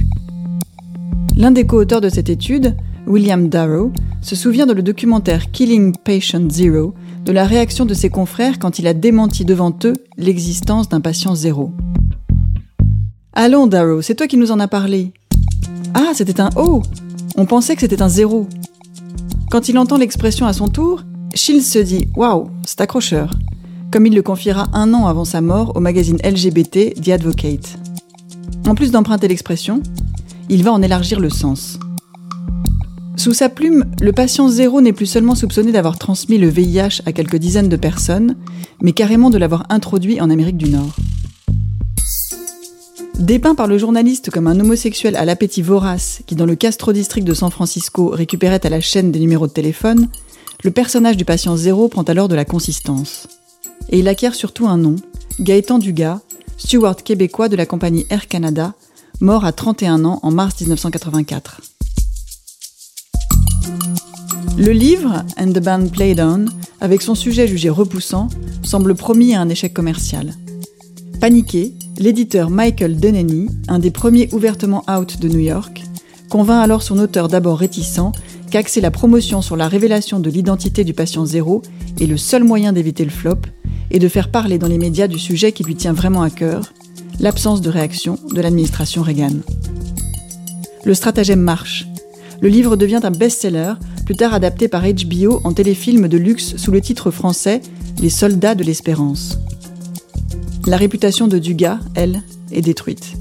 L'un 1.37 1.51
des 1.51 1.67
co-auteurs 1.67 2.01
de 2.01 2.09
cette 2.09 2.29
étude, 2.29 2.75
William 3.05 3.47
Darrow, 3.47 3.91
se 4.23 4.35
souvient 4.35 4.65
dans 4.65 4.73
le 4.73 4.81
documentaire 4.81 5.51
Killing 5.51 5.95
Patient 6.03 6.49
Zero 6.49 6.95
de 7.25 7.31
la 7.31 7.45
réaction 7.45 7.85
de 7.85 7.93
ses 7.93 8.09
confrères 8.09 8.57
quand 8.57 8.79
il 8.79 8.87
a 8.87 8.95
démenti 8.95 9.45
devant 9.45 9.71
eux 9.85 9.93
l'existence 10.17 10.89
d'un 10.89 10.99
patient 10.99 11.35
zéro. 11.35 11.71
Allons, 13.33 13.67
Darrow, 13.67 14.01
c'est 14.01 14.15
toi 14.15 14.25
qui 14.25 14.37
nous 14.37 14.51
en 14.51 14.59
as 14.59 14.67
parlé. 14.67 15.13
Ah, 15.93 16.13
c'était 16.15 16.41
un 16.41 16.49
O 16.55 16.81
On 17.35 17.45
pensait 17.45 17.75
que 17.75 17.81
c'était 17.81 18.01
un 18.01 18.09
zéro. 18.09 18.47
Quand 19.51 19.69
il 19.69 19.77
entend 19.77 19.97
l'expression 19.97 20.47
à 20.47 20.53
son 20.53 20.69
tour, 20.69 21.03
Shields 21.35 21.61
se 21.61 21.77
dit 21.77 22.07
Waouh, 22.15 22.49
c'est 22.65 22.81
accrocheur 22.81 23.29
comme 23.91 24.05
il 24.05 24.13
le 24.13 24.21
confiera 24.21 24.67
un 24.73 24.93
an 24.93 25.07
avant 25.07 25.25
sa 25.25 25.41
mort 25.41 25.75
au 25.75 25.79
magazine 25.79 26.19
LGBT 26.23 26.93
The 27.01 27.09
Advocate. 27.09 27.77
En 28.67 28.75
plus 28.75 28.91
d'emprunter 28.91 29.27
l'expression, 29.27 29.81
il 30.49 30.63
va 30.63 30.71
en 30.71 30.81
élargir 30.81 31.19
le 31.19 31.29
sens. 31.29 31.79
Sous 33.15 33.33
sa 33.33 33.49
plume, 33.49 33.85
le 33.99 34.13
patient 34.13 34.47
zéro 34.47 34.79
n'est 34.79 34.93
plus 34.93 35.05
seulement 35.05 35.35
soupçonné 35.35 35.71
d'avoir 35.71 35.97
transmis 35.97 36.37
le 36.37 36.47
VIH 36.47 37.01
à 37.05 37.11
quelques 37.11 37.37
dizaines 37.37 37.67
de 37.67 37.75
personnes, 37.75 38.37
mais 38.81 38.93
carrément 38.93 39.29
de 39.29 39.37
l'avoir 39.37 39.65
introduit 39.69 40.21
en 40.21 40.29
Amérique 40.29 40.57
du 40.57 40.69
Nord. 40.69 40.95
Dépeint 43.15 43.55
par 43.55 43.67
le 43.67 43.77
journaliste 43.77 44.29
comme 44.31 44.47
un 44.47 44.59
homosexuel 44.59 45.17
à 45.17 45.25
l'appétit 45.25 45.61
vorace 45.61 46.21
qui, 46.25 46.35
dans 46.35 46.45
le 46.45 46.55
Castro 46.55 46.93
District 46.93 47.25
de 47.25 47.33
San 47.33 47.51
Francisco, 47.51 48.07
récupérait 48.07 48.65
à 48.65 48.69
la 48.69 48.79
chaîne 48.79 49.11
des 49.11 49.19
numéros 49.19 49.47
de 49.47 49.51
téléphone, 49.51 50.07
le 50.63 50.71
personnage 50.71 51.17
du 51.17 51.25
patient 51.25 51.57
zéro 51.57 51.89
prend 51.89 52.03
alors 52.03 52.29
de 52.29 52.35
la 52.35 52.45
consistance 52.45 53.27
et 53.87 53.99
il 53.99 54.07
acquiert 54.07 54.35
surtout 54.35 54.67
un 54.67 54.77
nom, 54.77 54.95
Gaëtan 55.39 55.79
Dugas, 55.79 56.19
steward 56.57 57.01
québécois 57.01 57.49
de 57.49 57.55
la 57.55 57.65
compagnie 57.65 58.05
Air 58.09 58.27
Canada, 58.27 58.73
mort 59.21 59.45
à 59.45 59.51
31 59.51 60.05
ans 60.05 60.19
en 60.23 60.31
mars 60.31 60.59
1984. 60.61 61.61
Le 64.57 64.71
livre 64.71 65.23
And 65.37 65.51
the 65.53 65.63
Band 65.63 65.87
Played 65.87 66.19
On, 66.19 66.45
avec 66.81 67.01
son 67.01 67.15
sujet 67.15 67.47
jugé 67.47 67.69
repoussant, 67.69 68.27
semble 68.61 68.93
promis 68.93 69.33
à 69.33 69.41
un 69.41 69.49
échec 69.49 69.73
commercial. 69.73 70.33
Paniqué, 71.21 71.73
l'éditeur 71.97 72.49
Michael 72.49 72.99
Deneny, 72.99 73.47
un 73.67 73.79
des 73.79 73.91
premiers 73.91 74.29
ouvertement 74.33 74.83
out 74.89 75.19
de 75.19 75.29
New 75.29 75.39
York, 75.39 75.83
convainc 76.29 76.63
alors 76.63 76.83
son 76.83 76.99
auteur 76.99 77.27
d'abord 77.27 77.59
réticent 77.59 78.11
qu'axer 78.51 78.81
la 78.81 78.91
promotion 78.91 79.41
sur 79.41 79.55
la 79.55 79.67
révélation 79.67 80.19
de 80.19 80.29
l'identité 80.29 80.83
du 80.83 80.93
patient 80.93 81.25
zéro 81.25 81.61
est 81.99 82.05
le 82.05 82.17
seul 82.17 82.43
moyen 82.43 82.73
d'éviter 82.73 83.03
le 83.03 83.11
flop 83.11 83.41
et 83.91 83.99
de 83.99 84.07
faire 84.07 84.29
parler 84.29 84.57
dans 84.57 84.67
les 84.67 84.77
médias 84.77 85.07
du 85.07 85.19
sujet 85.19 85.51
qui 85.51 85.63
lui 85.63 85.75
tient 85.75 85.93
vraiment 85.93 86.21
à 86.21 86.29
cœur, 86.29 86.73
l'absence 87.19 87.61
de 87.61 87.69
réaction 87.69 88.17
de 88.33 88.41
l'administration 88.41 89.01
Reagan. 89.01 89.37
Le 90.85 90.93
stratagème 90.93 91.41
marche. 91.41 91.87
Le 92.41 92.49
livre 92.49 92.75
devient 92.75 93.01
un 93.03 93.11
best-seller, 93.11 93.73
plus 94.05 94.15
tard 94.15 94.33
adapté 94.33 94.67
par 94.67 94.83
HBO 94.83 95.41
en 95.43 95.53
téléfilm 95.53 96.07
de 96.07 96.17
luxe 96.17 96.55
sous 96.55 96.71
le 96.71 96.81
titre 96.81 97.11
français 97.11 97.61
Les 98.01 98.09
soldats 98.09 98.55
de 98.55 98.63
l'espérance. 98.63 99.37
La 100.65 100.77
réputation 100.77 101.27
de 101.27 101.37
Dugas, 101.37 101.79
elle, 101.95 102.23
est 102.51 102.61
détruite. 102.61 103.13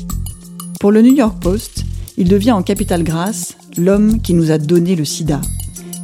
Pour 0.80 0.92
le 0.92 1.02
New 1.02 1.14
York 1.14 1.36
Post, 1.40 1.84
il 2.16 2.28
devient 2.28 2.52
en 2.52 2.62
capitale 2.62 3.02
grasse 3.02 3.56
l'homme 3.76 4.20
qui 4.20 4.34
nous 4.34 4.50
a 4.50 4.58
donné 4.58 4.96
le 4.96 5.04
sida, 5.04 5.40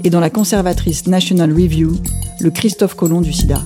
et 0.03 0.11
dans 0.11 0.21
la 0.21 0.31
conservatrice 0.31 1.07
National 1.07 1.53
Review, 1.53 1.97
le 2.41 2.51
Christophe 2.51 2.95
Colomb 2.95 3.21
du 3.21 3.33
sida. 3.33 3.63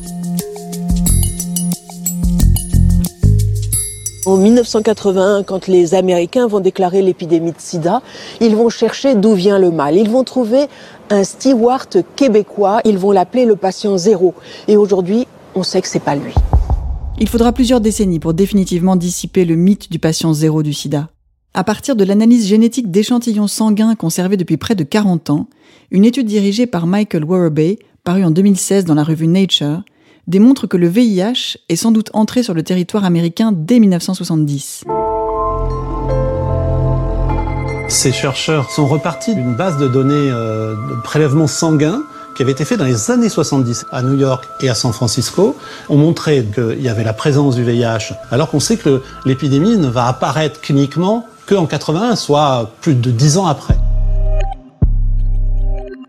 En 4.28 4.36
1981, 4.36 5.42
quand 5.42 5.68
les 5.68 5.94
Américains 5.94 6.46
vont 6.46 6.60
déclarer 6.60 7.00
l'épidémie 7.00 7.52
de 7.52 7.60
sida, 7.60 8.02
ils 8.42 8.54
vont 8.54 8.68
chercher 8.68 9.14
d'où 9.14 9.32
vient 9.32 9.58
le 9.58 9.70
mal. 9.70 9.96
Ils 9.96 10.10
vont 10.10 10.22
trouver 10.22 10.66
un 11.08 11.24
steward 11.24 12.04
québécois, 12.14 12.82
ils 12.84 12.98
vont 12.98 13.10
l'appeler 13.10 13.46
le 13.46 13.56
patient 13.56 13.96
zéro. 13.96 14.34
Et 14.68 14.76
aujourd'hui, 14.76 15.26
on 15.54 15.62
sait 15.62 15.80
que 15.80 15.88
c'est 15.88 15.98
pas 15.98 16.14
lui. 16.14 16.34
Il 17.18 17.26
faudra 17.26 17.52
plusieurs 17.52 17.80
décennies 17.80 18.18
pour 18.18 18.34
définitivement 18.34 18.96
dissiper 18.96 19.46
le 19.46 19.56
mythe 19.56 19.90
du 19.90 19.98
patient 19.98 20.34
zéro 20.34 20.62
du 20.62 20.74
sida. 20.74 21.08
À 21.54 21.64
partir 21.64 21.96
de 21.96 22.04
l'analyse 22.04 22.46
génétique 22.46 22.90
d'échantillons 22.90 23.48
sanguins 23.48 23.94
conservés 23.94 24.36
depuis 24.36 24.58
près 24.58 24.74
de 24.74 24.84
40 24.84 25.30
ans, 25.30 25.46
une 25.90 26.04
étude 26.04 26.26
dirigée 26.26 26.66
par 26.66 26.86
Michael 26.86 27.24
Warabay, 27.24 27.78
parue 28.04 28.26
en 28.26 28.30
2016 28.30 28.84
dans 28.84 28.94
la 28.94 29.04
revue 29.04 29.26
Nature, 29.26 29.84
démontre 30.28 30.68
que 30.68 30.76
le 30.76 30.86
VIH 30.86 31.56
est 31.68 31.76
sans 31.76 31.90
doute 31.90 32.10
entré 32.12 32.44
sur 32.44 32.54
le 32.54 32.62
territoire 32.62 33.04
américain 33.04 33.50
dès 33.52 33.80
1970. 33.80 34.84
Ces 37.88 38.12
chercheurs 38.12 38.70
sont 38.70 38.86
repartis 38.86 39.34
d'une 39.34 39.54
base 39.54 39.78
de 39.78 39.88
données 39.88 40.30
euh, 40.30 40.74
de 40.74 41.00
prélèvements 41.02 41.46
sanguins 41.46 42.02
qui 42.36 42.42
avait 42.42 42.52
été 42.52 42.64
fait 42.64 42.76
dans 42.76 42.84
les 42.84 43.10
années 43.10 43.28
70 43.28 43.86
à 43.90 44.02
New 44.02 44.16
York 44.16 44.46
et 44.60 44.68
à 44.68 44.74
San 44.76 44.92
Francisco, 44.92 45.56
ont 45.88 45.96
montré 45.96 46.46
qu'il 46.54 46.80
y 46.80 46.88
avait 46.88 47.02
la 47.02 47.12
présence 47.12 47.56
du 47.56 47.64
VIH, 47.64 48.14
alors 48.30 48.48
qu'on 48.48 48.60
sait 48.60 48.76
que 48.76 49.02
l'épidémie 49.24 49.76
ne 49.76 49.88
va 49.88 50.06
apparaître 50.06 50.60
cliniquement 50.60 51.26
qu'en 51.48 51.66
81, 51.66 52.14
soit 52.14 52.70
plus 52.80 52.94
de 52.94 53.10
10 53.10 53.38
ans 53.38 53.46
après. 53.46 53.74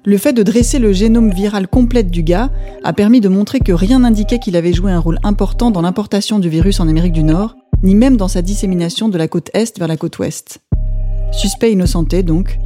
Le 0.09 0.17
fait 0.17 0.33
de 0.33 0.41
dresser 0.41 0.79
le 0.79 0.91
génome 0.91 1.29
viral 1.29 1.67
complet 1.67 2.01
du 2.01 2.23
gars 2.23 2.49
a 2.83 2.93
permis 2.93 3.21
de 3.21 3.29
montrer 3.29 3.59
que 3.59 3.71
rien 3.71 3.99
n'indiquait 3.99 4.39
qu'il 4.39 4.55
avait 4.55 4.73
joué 4.73 4.91
un 4.91 4.97
rôle 4.97 5.19
important 5.21 5.69
dans 5.69 5.83
l'importation 5.83 6.39
du 6.39 6.49
virus 6.49 6.79
en 6.79 6.87
Amérique 6.87 7.13
du 7.13 7.21
Nord, 7.21 7.55
ni 7.83 7.93
même 7.93 8.17
dans 8.17 8.27
sa 8.27 8.41
dissémination 8.41 9.07
de 9.07 9.19
la 9.19 9.27
côte 9.27 9.51
est 9.53 9.77
vers 9.77 9.87
la 9.87 9.97
côte 9.97 10.17
ouest. 10.17 10.61
Suspect 11.31 11.73
innocenté 11.73 12.23
donc, 12.23 12.57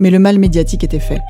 mais 0.00 0.10
le 0.10 0.18
mal 0.18 0.40
médiatique 0.40 0.82
était 0.82 0.98
fait. 0.98 1.20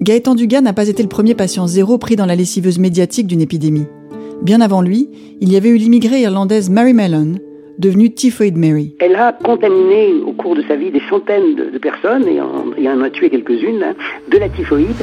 Gaëtan 0.00 0.34
Dugas 0.34 0.62
n'a 0.62 0.72
pas 0.72 0.88
été 0.88 1.00
le 1.00 1.08
premier 1.08 1.36
patient 1.36 1.68
zéro 1.68 1.96
pris 1.96 2.16
dans 2.16 2.26
la 2.26 2.34
lessiveuse 2.34 2.80
médiatique 2.80 3.28
d'une 3.28 3.40
épidémie. 3.40 3.86
Bien 4.42 4.60
avant 4.60 4.82
lui, 4.82 5.08
il 5.40 5.52
y 5.52 5.56
avait 5.56 5.68
eu 5.68 5.76
l'immigrée 5.76 6.22
irlandaise 6.22 6.70
Mary 6.70 6.92
Mellon, 6.92 7.36
devenue 7.78 8.12
Typhoid 8.12 8.56
Mary. 8.56 8.94
Elle 9.00 9.16
a 9.16 9.32
contaminé 9.32 10.12
au 10.26 10.32
cours 10.32 10.54
de 10.54 10.62
sa 10.68 10.76
vie 10.76 10.90
des 10.90 11.02
centaines 11.08 11.54
de, 11.54 11.78
personnes 11.78 12.26
et 12.28 12.40
en, 12.40 12.66
en 12.70 13.02
a 13.02 13.10
tué 13.10 13.30
quelques-unes 13.30 13.82
hein, 13.82 13.94
de 14.30 14.38
la 14.38 14.48
typhoïde. 14.48 15.02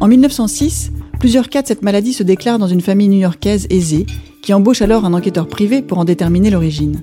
En 0.00 0.08
1906, 0.08 0.92
plusieurs 1.18 1.48
cas 1.48 1.62
de 1.62 1.66
cette 1.66 1.82
maladie 1.82 2.12
se 2.12 2.22
déclarent 2.22 2.58
dans 2.58 2.66
une 2.66 2.80
famille 2.80 3.08
new-yorkaise 3.08 3.66
aisée 3.70 4.06
qui 4.42 4.52
embauche 4.52 4.82
alors 4.82 5.04
un 5.04 5.14
enquêteur 5.14 5.48
privé 5.48 5.82
pour 5.82 5.98
en 5.98 6.04
déterminer 6.04 6.50
l'origine. 6.50 7.02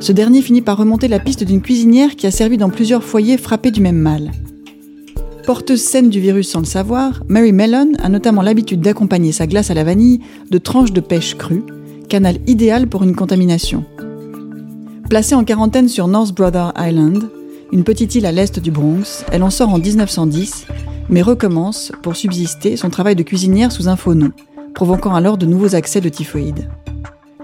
Ce 0.00 0.12
dernier 0.12 0.42
finit 0.42 0.62
par 0.62 0.78
remonter 0.78 1.06
la 1.08 1.18
piste 1.18 1.44
d'une 1.44 1.62
cuisinière 1.62 2.16
qui 2.16 2.26
a 2.26 2.30
servi 2.30 2.56
dans 2.56 2.70
plusieurs 2.70 3.04
foyers 3.04 3.36
frappés 3.36 3.70
du 3.70 3.80
même 3.80 3.98
mal. 3.98 4.32
Porteuse 5.46 5.82
saine 5.82 6.08
du 6.08 6.20
virus 6.20 6.48
sans 6.48 6.60
le 6.60 6.66
savoir, 6.66 7.22
Mary 7.28 7.52
Mellon 7.52 7.92
a 8.02 8.08
notamment 8.08 8.42
l'habitude 8.42 8.80
d'accompagner 8.80 9.32
sa 9.32 9.46
glace 9.46 9.70
à 9.70 9.74
la 9.74 9.84
vanille 9.84 10.20
de 10.50 10.58
tranches 10.58 10.92
de 10.92 11.00
pêche 11.00 11.36
crue, 11.36 11.64
canal 12.12 12.36
idéal 12.46 12.88
pour 12.88 13.04
une 13.04 13.16
contamination. 13.16 13.86
Placée 15.08 15.34
en 15.34 15.44
quarantaine 15.44 15.88
sur 15.88 16.08
North 16.08 16.34
Brother 16.34 16.70
Island, 16.76 17.30
une 17.72 17.84
petite 17.84 18.14
île 18.14 18.26
à 18.26 18.32
l'est 18.32 18.58
du 18.58 18.70
Bronx, 18.70 19.24
elle 19.32 19.42
en 19.42 19.48
sort 19.48 19.70
en 19.70 19.78
1910, 19.78 20.66
mais 21.08 21.22
recommence, 21.22 21.90
pour 22.02 22.14
subsister, 22.14 22.76
son 22.76 22.90
travail 22.90 23.16
de 23.16 23.22
cuisinière 23.22 23.72
sous 23.72 23.88
un 23.88 23.96
faux 23.96 24.12
nom, 24.12 24.30
provoquant 24.74 25.14
alors 25.14 25.38
de 25.38 25.46
nouveaux 25.46 25.74
accès 25.74 26.02
de 26.02 26.10
typhoïde. 26.10 26.68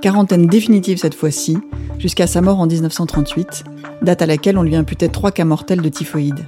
Quarantaine 0.02 0.48
définitive 0.48 0.98
cette 0.98 1.14
fois-ci, 1.14 1.56
jusqu'à 1.98 2.26
sa 2.26 2.42
mort 2.42 2.60
en 2.60 2.66
1938, 2.66 3.64
date 4.02 4.20
à 4.20 4.26
laquelle 4.26 4.58
on 4.58 4.62
lui 4.62 4.76
imputait 4.76 5.08
trois 5.08 5.32
cas 5.32 5.46
mortels 5.46 5.80
de 5.80 5.88
typhoïde. 5.88 6.44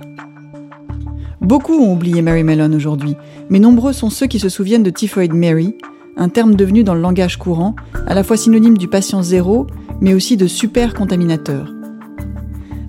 Beaucoup 1.40 1.72
ont 1.72 1.94
oublié 1.94 2.20
Mary 2.20 2.44
Mellon 2.44 2.74
aujourd'hui, 2.74 3.16
mais 3.48 3.60
nombreux 3.60 3.94
sont 3.94 4.10
ceux 4.10 4.26
qui 4.26 4.38
se 4.38 4.50
souviennent 4.50 4.82
de 4.82 4.90
Typhoid 4.90 5.32
Mary, 5.32 5.74
un 6.20 6.28
terme 6.28 6.54
devenu 6.54 6.84
dans 6.84 6.94
le 6.94 7.00
langage 7.00 7.38
courant 7.38 7.74
à 8.06 8.14
la 8.14 8.22
fois 8.22 8.36
synonyme 8.36 8.76
du 8.76 8.88
patient 8.88 9.22
zéro, 9.22 9.66
mais 10.00 10.12
aussi 10.14 10.36
de 10.36 10.46
super 10.46 10.92
contaminateur. 10.92 11.72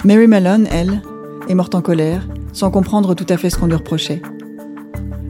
Mary 0.04 0.28
Malone, 0.28 0.68
elle, 0.70 1.02
est 1.48 1.56
morte 1.56 1.74
en 1.74 1.82
colère, 1.82 2.28
sans 2.52 2.72
comprendre 2.72 3.16
tout 3.16 3.26
à 3.30 3.38
fait 3.38 3.50
ce 3.50 3.58
qu'on 3.58 3.68
lui 3.68 3.76
reprochait. 3.76 4.22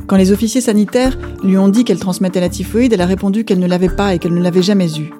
Quand 0.08 0.18
les 0.18 0.32
officiers 0.32 0.62
sanitaires 0.62 1.18
lui 1.44 1.58
ont 1.60 1.70
dit 1.70 1.84
qu'elle 1.84 2.00
transmettait 2.00 2.42
la 2.42 2.50
typhoïde, 2.50 2.92
elle 2.92 3.02
a 3.02 3.06
répondu 3.06 3.46
qu'elle 3.46 3.60
ne 3.60 3.68
l'avait 3.68 3.88
pas 3.88 4.16
et 4.16 4.20
qu'elle 4.20 4.34
ne 4.34 4.42
l'avait 4.42 4.64
jamais 4.64 4.98
eue. 5.00 5.12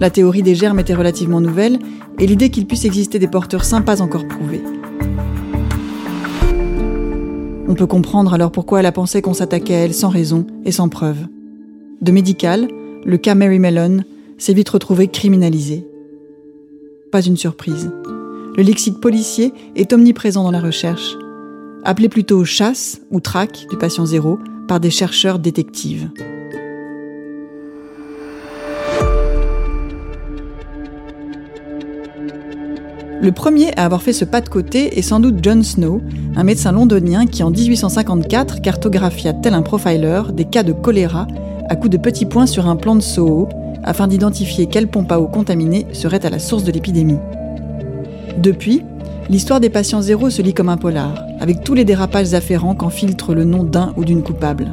La 0.00 0.08
théorie 0.08 0.42
des 0.42 0.54
germes 0.54 0.80
était 0.80 0.94
relativement 0.94 1.42
nouvelle 1.42 1.78
et 2.18 2.26
l'idée 2.26 2.48
qu'il 2.48 2.66
puisse 2.66 2.86
exister 2.86 3.18
des 3.18 3.28
porteurs 3.28 3.64
sympas 3.64 4.00
encore 4.00 4.26
prouvée. 4.26 4.62
On 7.68 7.74
peut 7.74 7.86
comprendre 7.86 8.32
alors 8.32 8.50
pourquoi 8.50 8.80
elle 8.80 8.86
a 8.86 8.92
pensé 8.92 9.20
qu'on 9.20 9.34
s'attaquait 9.34 9.74
à 9.74 9.78
elle 9.80 9.94
sans 9.94 10.08
raison 10.08 10.46
et 10.64 10.72
sans 10.72 10.88
preuve. 10.88 11.26
De 12.00 12.12
médical, 12.12 12.68
le 13.04 13.16
cas 13.16 13.34
Mary 13.34 13.58
Mellon 13.58 14.04
s'est 14.38 14.52
vite 14.52 14.68
retrouvé 14.68 15.08
criminalisé. 15.08 15.84
Pas 17.10 17.22
une 17.22 17.36
surprise. 17.36 17.90
Le 18.56 18.62
lexique 18.62 19.00
policier 19.00 19.52
est 19.74 19.92
omniprésent 19.92 20.44
dans 20.44 20.52
la 20.52 20.60
recherche, 20.60 21.16
appelé 21.84 22.08
plutôt 22.08 22.44
chasse 22.44 23.00
ou 23.10 23.18
traque 23.18 23.66
du 23.68 23.76
patient 23.76 24.06
zéro 24.06 24.38
par 24.68 24.78
des 24.78 24.90
chercheurs 24.90 25.40
détectives. 25.40 26.08
Le 33.20 33.32
premier 33.32 33.74
à 33.76 33.84
avoir 33.84 34.02
fait 34.02 34.12
ce 34.12 34.24
pas 34.24 34.40
de 34.40 34.48
côté 34.48 34.96
est 34.96 35.02
sans 35.02 35.18
doute 35.18 35.38
John 35.42 35.64
Snow, 35.64 36.00
un 36.36 36.44
médecin 36.44 36.70
londonien 36.70 37.26
qui 37.26 37.42
en 37.42 37.50
1854 37.50 38.60
cartographia 38.60 39.32
tel 39.32 39.54
un 39.54 39.62
profiler 39.62 40.22
des 40.32 40.44
cas 40.44 40.62
de 40.62 40.72
choléra 40.72 41.26
à 41.68 41.76
coups 41.76 41.90
de 41.90 41.96
petits 41.96 42.26
points 42.26 42.46
sur 42.46 42.66
un 42.66 42.76
plan 42.76 42.96
de 42.96 43.00
Soho 43.00 43.48
afin 43.84 44.06
d'identifier 44.06 44.66
quelle 44.66 44.88
pompe 44.88 45.12
à 45.12 45.20
eau 45.20 45.26
contaminée 45.26 45.86
serait 45.92 46.24
à 46.24 46.30
la 46.30 46.38
source 46.38 46.64
de 46.64 46.72
l'épidémie. 46.72 47.18
Depuis, 48.38 48.82
l'histoire 49.28 49.60
des 49.60 49.70
patients 49.70 50.02
zéro 50.02 50.30
se 50.30 50.42
lit 50.42 50.54
comme 50.54 50.68
un 50.68 50.76
polar, 50.76 51.24
avec 51.40 51.64
tous 51.64 51.74
les 51.74 51.84
dérapages 51.84 52.34
afférents 52.34 52.74
qu'en 52.74 52.90
filtre 52.90 53.34
le 53.34 53.44
nom 53.44 53.64
d'un 53.64 53.92
ou 53.96 54.04
d'une 54.04 54.22
coupable. 54.22 54.68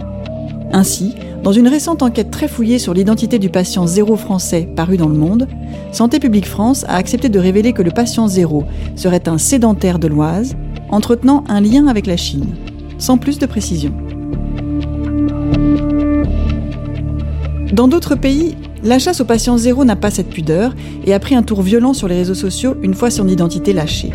Ainsi, 0.71 1.15
dans 1.43 1.51
une 1.51 1.67
récente 1.67 2.01
enquête 2.01 2.31
très 2.31 2.47
fouillée 2.47 2.79
sur 2.79 2.93
l'identité 2.93 3.37
du 3.39 3.49
patient 3.49 3.85
zéro 3.85 4.15
français 4.15 4.67
paru 4.75 4.97
dans 4.97 5.09
le 5.09 5.15
monde, 5.15 5.47
Santé 5.91 6.19
publique 6.19 6.47
France 6.47 6.85
a 6.87 6.95
accepté 6.95 7.29
de 7.29 7.39
révéler 7.39 7.73
que 7.73 7.83
le 7.83 7.91
patient 7.91 8.27
zéro 8.27 8.63
serait 8.95 9.29
un 9.29 9.37
sédentaire 9.37 9.99
de 9.99 10.07
l'Oise, 10.07 10.55
entretenant 10.89 11.43
un 11.47 11.61
lien 11.61 11.87
avec 11.87 12.07
la 12.07 12.17
Chine, 12.17 12.55
sans 12.97 13.17
plus 13.17 13.37
de 13.37 13.45
précision. 13.45 13.93
Dans 17.75 17.89
d'autres 17.89 18.15
pays, 18.15 18.55
la 18.85 18.99
chasse 18.99 19.19
au 19.19 19.25
patient 19.25 19.57
zéro 19.57 19.83
n'a 19.83 19.97
pas 19.97 20.09
cette 20.09 20.29
pudeur 20.29 20.73
et 21.05 21.13
a 21.13 21.19
pris 21.19 21.35
un 21.35 21.43
tour 21.43 21.61
violent 21.61 21.93
sur 21.93 22.07
les 22.07 22.15
réseaux 22.15 22.33
sociaux 22.33 22.77
une 22.81 22.93
fois 22.93 23.09
son 23.09 23.27
identité 23.27 23.73
lâchée. 23.73 24.13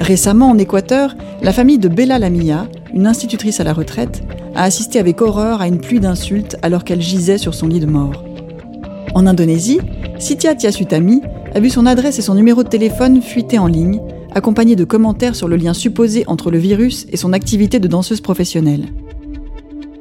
Récemment, 0.00 0.50
en 0.50 0.58
Équateur, 0.58 1.16
la 1.40 1.54
famille 1.54 1.78
de 1.78 1.88
Bella 1.88 2.18
Lamilla, 2.18 2.68
une 2.92 3.06
institutrice 3.06 3.58
à 3.60 3.64
la 3.64 3.72
retraite, 3.72 4.22
a 4.54 4.64
assisté 4.64 4.98
avec 4.98 5.22
horreur 5.22 5.62
à 5.62 5.68
une 5.68 5.80
pluie 5.80 5.98
d'insultes 5.98 6.58
alors 6.60 6.84
qu'elle 6.84 7.00
gisait 7.00 7.38
sur 7.38 7.54
son 7.54 7.68
lit 7.68 7.80
de 7.80 7.86
mort. 7.86 8.22
En 9.14 9.26
Indonésie, 9.26 9.80
Sitya 10.18 10.54
Tiasutami 10.54 11.22
a 11.54 11.60
vu 11.60 11.70
son 11.70 11.86
adresse 11.86 12.18
et 12.18 12.22
son 12.22 12.34
numéro 12.34 12.62
de 12.62 12.68
téléphone 12.68 13.22
fuiter 13.22 13.58
en 13.58 13.66
ligne, 13.66 13.98
accompagnés 14.34 14.76
de 14.76 14.84
commentaires 14.84 15.36
sur 15.36 15.48
le 15.48 15.56
lien 15.56 15.72
supposé 15.72 16.24
entre 16.26 16.50
le 16.50 16.58
virus 16.58 17.06
et 17.12 17.16
son 17.16 17.32
activité 17.32 17.80
de 17.80 17.88
danseuse 17.88 18.20
professionnelle. 18.20 18.88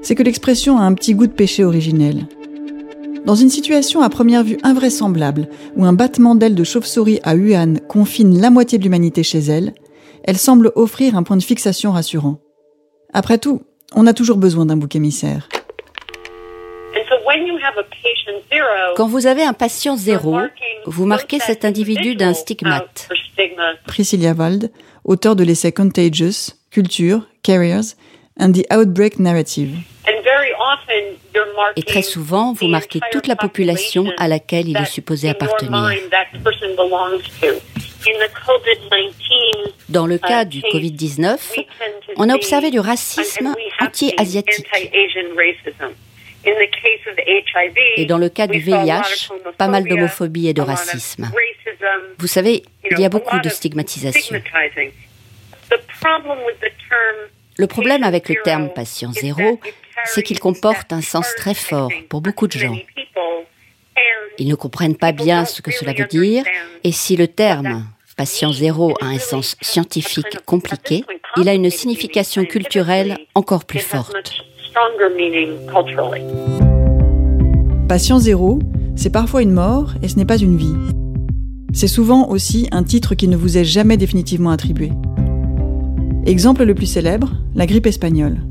C'est 0.01 0.15
que 0.15 0.23
l'expression 0.23 0.77
a 0.77 0.83
un 0.83 0.93
petit 0.93 1.13
goût 1.13 1.27
de 1.27 1.31
péché 1.31 1.63
originel. 1.63 2.27
Dans 3.25 3.35
une 3.35 3.49
situation 3.49 4.01
à 4.01 4.09
première 4.09 4.43
vue 4.43 4.57
invraisemblable, 4.63 5.49
où 5.75 5.85
un 5.85 5.93
battement 5.93 6.35
d'ailes 6.35 6.55
de 6.55 6.63
chauve-souris 6.63 7.19
à 7.23 7.35
Wuhan 7.35 7.75
confine 7.87 8.39
la 8.39 8.49
moitié 8.49 8.77
de 8.77 8.83
l'humanité 8.83 9.23
chez 9.23 9.39
elle, 9.39 9.73
elle 10.23 10.37
semble 10.37 10.71
offrir 10.75 11.15
un 11.15 11.23
point 11.23 11.37
de 11.37 11.43
fixation 11.43 11.91
rassurant. 11.91 12.39
Après 13.13 13.37
tout, 13.37 13.61
on 13.95 14.07
a 14.07 14.13
toujours 14.13 14.37
besoin 14.37 14.65
d'un 14.65 14.77
bouc 14.77 14.95
émissaire. 14.95 15.49
Quand 18.95 19.07
vous 19.07 19.27
avez 19.27 19.43
un 19.43 19.53
patient 19.53 19.95
zéro, 19.95 20.37
vous 20.85 21.05
marquez 21.05 21.39
cet 21.39 21.65
individu 21.65 22.15
d'un 22.15 22.33
stigmate. 22.33 23.09
Priscilla 23.85 24.33
Wald, 24.33 24.71
auteur 25.03 25.35
de 25.35 25.43
l'essai 25.43 25.71
Contagious, 25.71 26.55
Culture, 26.71 27.27
Carriers 27.43 27.95
and 28.39 28.53
the 28.53 28.65
Outbreak 28.72 29.19
Narrative. 29.19 29.75
Et 31.75 31.84
très 31.84 32.01
souvent, 32.01 32.53
vous 32.53 32.67
marquez 32.67 33.00
toute 33.12 33.27
la 33.27 33.36
population 33.36 34.12
à 34.17 34.27
laquelle 34.27 34.67
il 34.67 34.77
est 34.77 34.86
supposé 34.86 35.29
appartenir. 35.29 35.91
Dans 39.89 40.08
le 40.08 40.17
cas 40.17 40.45
du 40.45 40.62
Covid-19, 40.62 41.38
on 42.17 42.30
a 42.30 42.36
observé 42.36 42.71
du 42.71 42.80
racisme 42.80 43.54
anti-asiatique. 43.80 44.67
Et 47.97 48.06
dans 48.06 48.17
le 48.17 48.30
cas 48.30 48.47
du 48.47 48.60
VIH, 48.60 49.30
pas 49.58 49.67
mal 49.67 49.84
d'homophobie 49.84 50.47
et 50.47 50.54
de 50.54 50.62
racisme. 50.62 51.30
Vous 52.17 52.28
savez, 52.28 52.63
il 52.89 52.99
y 52.99 53.06
a 53.06 53.10
beaucoup 53.10 53.39
de 53.39 53.49
stigmatisation. 53.49 54.38
Le 57.60 57.67
problème 57.67 58.04
avec 58.04 58.30
le 58.30 58.36
terme 58.41 58.69
patient 58.69 59.12
zéro, 59.12 59.60
c'est 60.06 60.24
qu'il 60.24 60.39
comporte 60.39 60.93
un 60.93 61.02
sens 61.02 61.28
très 61.36 61.54
fort 61.54 61.91
pour 62.08 62.22
beaucoup 62.22 62.48
de 62.48 62.54
gens. 62.54 62.78
Ils 64.38 64.48
ne 64.48 64.56
comprennent 64.56 64.95
pas 64.95 65.12
bien 65.12 65.43
ce 65.43 65.62
que 65.62 65.69
cela 65.69 65.91
veut 65.91 66.06
dire, 66.06 66.45
et 66.86 66.93
si 66.93 67.17
le 67.17 67.28
terme 67.28 67.84
patient 68.15 68.54
zéro 68.54 68.93
a 69.02 69.08
un 69.08 69.19
sens 69.19 69.58
scientifique 69.60 70.39
compliqué, 70.45 71.04
il 71.36 71.50
a 71.50 71.54
une 71.54 71.69
signification 71.69 72.45
culturelle 72.45 73.17
encore 73.36 73.65
plus 73.65 73.80
forte. 73.80 74.15
Patient 77.89 78.19
zéro, 78.19 78.60
c'est 78.95 79.12
parfois 79.12 79.41
une 79.41 79.52
mort 79.52 79.95
et 80.02 80.08
ce 80.08 80.15
n'est 80.15 80.24
pas 80.24 80.38
une 80.38 80.56
vie. 80.56 80.78
C'est 81.74 81.89
souvent 81.89 82.30
aussi 82.30 82.69
un 82.72 82.84
titre 82.84 83.15
qui 83.15 83.28
ne 83.28 83.36
vous 83.36 83.58
est 83.58 83.65
jamais 83.65 83.98
définitivement 83.98 84.52
attribué. 84.52 84.91
Exemple 86.25 86.63
le 86.65 86.75
plus 86.75 86.86
célèbre, 86.86 87.32
la 87.55 87.65
grippe 87.65 87.88
espagnole. 87.88 88.41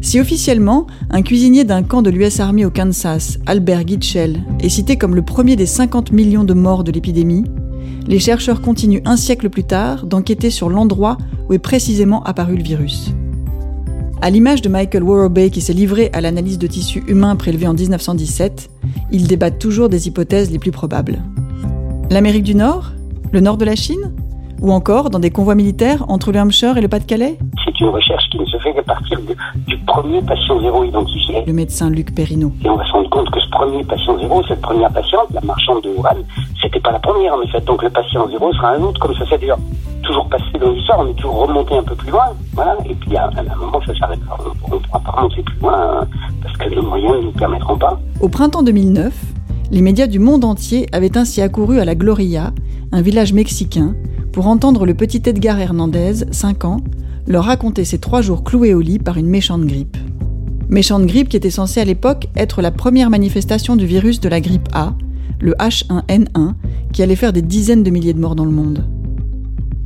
Si 0.00 0.20
officiellement, 0.20 0.86
un 1.10 1.22
cuisinier 1.22 1.64
d'un 1.64 1.82
camp 1.82 2.02
de 2.02 2.10
l'US 2.10 2.38
Army 2.38 2.64
au 2.64 2.70
Kansas, 2.70 3.38
Albert 3.46 3.86
Gitschel, 3.86 4.42
est 4.60 4.68
cité 4.68 4.96
comme 4.96 5.14
le 5.14 5.22
premier 5.22 5.56
des 5.56 5.66
50 5.66 6.12
millions 6.12 6.44
de 6.44 6.54
morts 6.54 6.84
de 6.84 6.92
l'épidémie, 6.92 7.44
les 8.06 8.18
chercheurs 8.18 8.60
continuent 8.60 9.02
un 9.06 9.16
siècle 9.16 9.50
plus 9.50 9.64
tard 9.64 10.06
d'enquêter 10.06 10.50
sur 10.50 10.68
l'endroit 10.68 11.16
où 11.48 11.54
est 11.54 11.58
précisément 11.58 12.22
apparu 12.24 12.56
le 12.56 12.62
virus. 12.62 13.12
À 14.22 14.30
l'image 14.30 14.62
de 14.62 14.68
Michael 14.68 15.02
Warrowbay 15.02 15.50
qui 15.50 15.60
s'est 15.60 15.72
livré 15.72 16.10
à 16.12 16.20
l'analyse 16.20 16.58
de 16.58 16.66
tissus 16.66 17.02
humains 17.08 17.36
prélevés 17.36 17.66
en 17.66 17.74
1917, 17.74 18.70
ils 19.10 19.26
débattent 19.26 19.58
toujours 19.58 19.88
des 19.88 20.06
hypothèses 20.06 20.50
les 20.50 20.58
plus 20.58 20.70
probables. 20.70 21.22
L'Amérique 22.10 22.44
du 22.44 22.54
Nord? 22.54 22.92
Le 23.32 23.40
nord 23.40 23.56
de 23.56 23.64
la 23.64 23.74
Chine? 23.74 24.12
Ou 24.64 24.72
encore 24.72 25.10
dans 25.10 25.18
des 25.18 25.30
convois 25.30 25.54
militaires 25.54 26.06
entre 26.08 26.32
le 26.32 26.40
Hampshire 26.40 26.78
et 26.78 26.80
le 26.80 26.88
Pas-de-Calais? 26.88 27.38
C'est 27.64 27.78
une 27.80 27.88
recherche 27.88 28.24
qui 28.30 28.38
ne 28.38 28.46
se 28.46 28.56
fait 28.58 28.72
qu'à 28.72 28.82
partir 28.82 29.20
du 29.66 29.76
premier 29.86 30.22
patient 30.22 30.58
zéro 30.62 30.82
identifié. 30.84 31.44
Le 31.46 31.52
médecin 31.52 31.90
Luc 31.90 32.14
Perrineau. 32.14 32.50
Et 32.64 32.70
on 32.70 32.76
va 32.76 32.86
se 32.86 32.92
rendre 32.92 33.10
compte 33.10 33.30
que 33.30 33.40
ce 33.40 33.48
premier 33.50 33.84
patient 33.84 34.18
zéro, 34.18 34.42
cette 34.48 34.62
première 34.62 34.90
patiente, 34.90 35.26
la 35.34 35.42
marchande 35.42 35.82
de 35.82 35.90
Wuhan, 35.90 36.16
c'était 36.62 36.80
pas 36.80 36.92
la 36.92 36.98
première 36.98 37.34
en 37.34 37.42
effet. 37.42 37.60
Donc 37.60 37.82
le 37.82 37.90
patient 37.90 38.26
zéro 38.30 38.52
sera 38.54 38.70
un 38.70 38.82
autre, 38.82 38.98
comme 39.00 39.14
ça 39.14 39.26
s'est 39.26 39.36
d'ailleurs 39.36 39.58
toujours 40.02 40.26
passé 40.28 40.44
dans 40.58 40.70
l'histoire, 40.70 41.00
on 41.00 41.08
est 41.08 41.14
toujours 41.14 41.46
remonté 41.46 41.76
un 41.76 41.82
peu 41.82 41.94
plus 41.94 42.10
loin. 42.10 42.32
Voilà. 42.54 42.74
Et 42.88 42.94
puis 42.94 43.14
à, 43.18 43.28
un 43.36 43.56
moment, 43.56 43.80
ça 43.86 43.94
s'arrêtera. 43.98 44.38
On 44.70 44.74
ne 44.74 44.80
pourra 44.80 45.00
pas 45.00 45.10
remonter 45.10 45.42
plus 45.42 45.58
loin 45.60 46.00
hein, 46.00 46.08
parce 46.42 46.56
que 46.56 46.70
les 46.70 46.80
moyens 46.80 47.16
ne 47.16 47.22
nous 47.24 47.32
permettront 47.32 47.76
pas. 47.76 48.00
Au 48.22 48.30
printemps 48.30 48.62
2009, 48.62 49.12
les 49.70 49.82
médias 49.82 50.06
du 50.06 50.20
monde 50.20 50.44
entier 50.44 50.86
avaient 50.92 51.18
ainsi 51.18 51.42
accouru 51.42 51.80
à 51.80 51.84
la 51.84 51.94
Gloria, 51.94 52.52
un 52.92 53.02
village 53.02 53.34
mexicain, 53.34 53.94
pour 54.34 54.48
entendre 54.48 54.84
le 54.84 54.94
petit 54.94 55.22
Edgar 55.26 55.60
Hernandez, 55.60 56.24
5 56.32 56.64
ans, 56.64 56.80
leur 57.28 57.44
raconter 57.44 57.84
ses 57.84 57.98
trois 57.98 58.20
jours 58.20 58.42
cloués 58.42 58.74
au 58.74 58.80
lit 58.80 58.98
par 58.98 59.16
une 59.16 59.28
méchante 59.28 59.64
grippe. 59.64 59.96
Méchante 60.68 61.06
grippe 61.06 61.28
qui 61.28 61.36
était 61.36 61.50
censée 61.50 61.80
à 61.80 61.84
l'époque 61.84 62.26
être 62.34 62.60
la 62.60 62.72
première 62.72 63.10
manifestation 63.10 63.76
du 63.76 63.86
virus 63.86 64.18
de 64.18 64.28
la 64.28 64.40
grippe 64.40 64.68
A, 64.72 64.96
le 65.38 65.52
H1N1, 65.52 66.54
qui 66.92 67.04
allait 67.04 67.14
faire 67.14 67.32
des 67.32 67.42
dizaines 67.42 67.84
de 67.84 67.90
milliers 67.90 68.12
de 68.12 68.18
morts 68.18 68.34
dans 68.34 68.44
le 68.44 68.50
monde. 68.50 68.84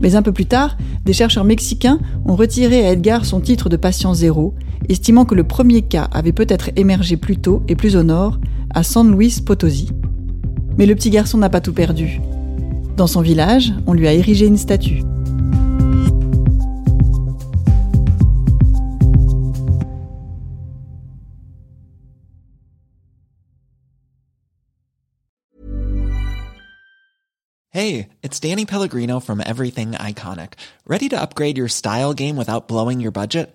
Mais 0.01 0.17
un 0.17 0.23
peu 0.23 0.33
plus 0.33 0.47
tard, 0.47 0.79
des 1.05 1.13
chercheurs 1.13 1.45
mexicains 1.45 1.99
ont 2.25 2.35
retiré 2.35 2.87
à 2.87 2.93
Edgar 2.93 3.27
son 3.27 3.41
titre 3.41 3.69
de 3.69 3.77
patient 3.77 4.15
zéro, 4.15 4.55
estimant 4.89 5.27
que 5.27 5.35
le 5.35 5.45
premier 5.45 5.83
cas 5.83 6.09
avait 6.11 6.33
peut-être 6.33 6.71
émergé 6.75 7.19
plus 7.19 7.37
tôt 7.37 7.63
et 7.69 7.77
plus 7.77 7.97
au 7.97 8.03
nord, 8.03 8.39
à 8.71 8.83
San 8.83 9.15
Luis 9.15 9.43
Potosi. 9.45 9.91
Mais 10.79 10.87
le 10.87 10.95
petit 10.95 11.11
garçon 11.11 11.37
n'a 11.37 11.51
pas 11.51 11.61
tout 11.61 11.75
perdu. 11.75 12.23
Dans 12.99 13.07
son 13.07 13.21
village, 13.21 13.73
on 13.87 13.93
lui 13.93 14.09
a 14.09 14.13
érigé 14.13 14.45
une 14.47 14.57
statue. 14.57 15.05
Hey, 27.71 28.09
it's 28.25 28.41
Danny 28.41 28.67
Pellegrino 28.67 29.21
from 29.21 29.41
Everything 29.47 29.93
Iconic. 29.93 30.55
Ready 30.85 31.09
to 31.11 31.21
upgrade 31.21 31.57
your 31.57 31.69
style 31.69 32.13
game 32.13 32.37
without 32.37 32.67
blowing 32.67 32.99
your 32.99 33.13
budget? 33.13 33.55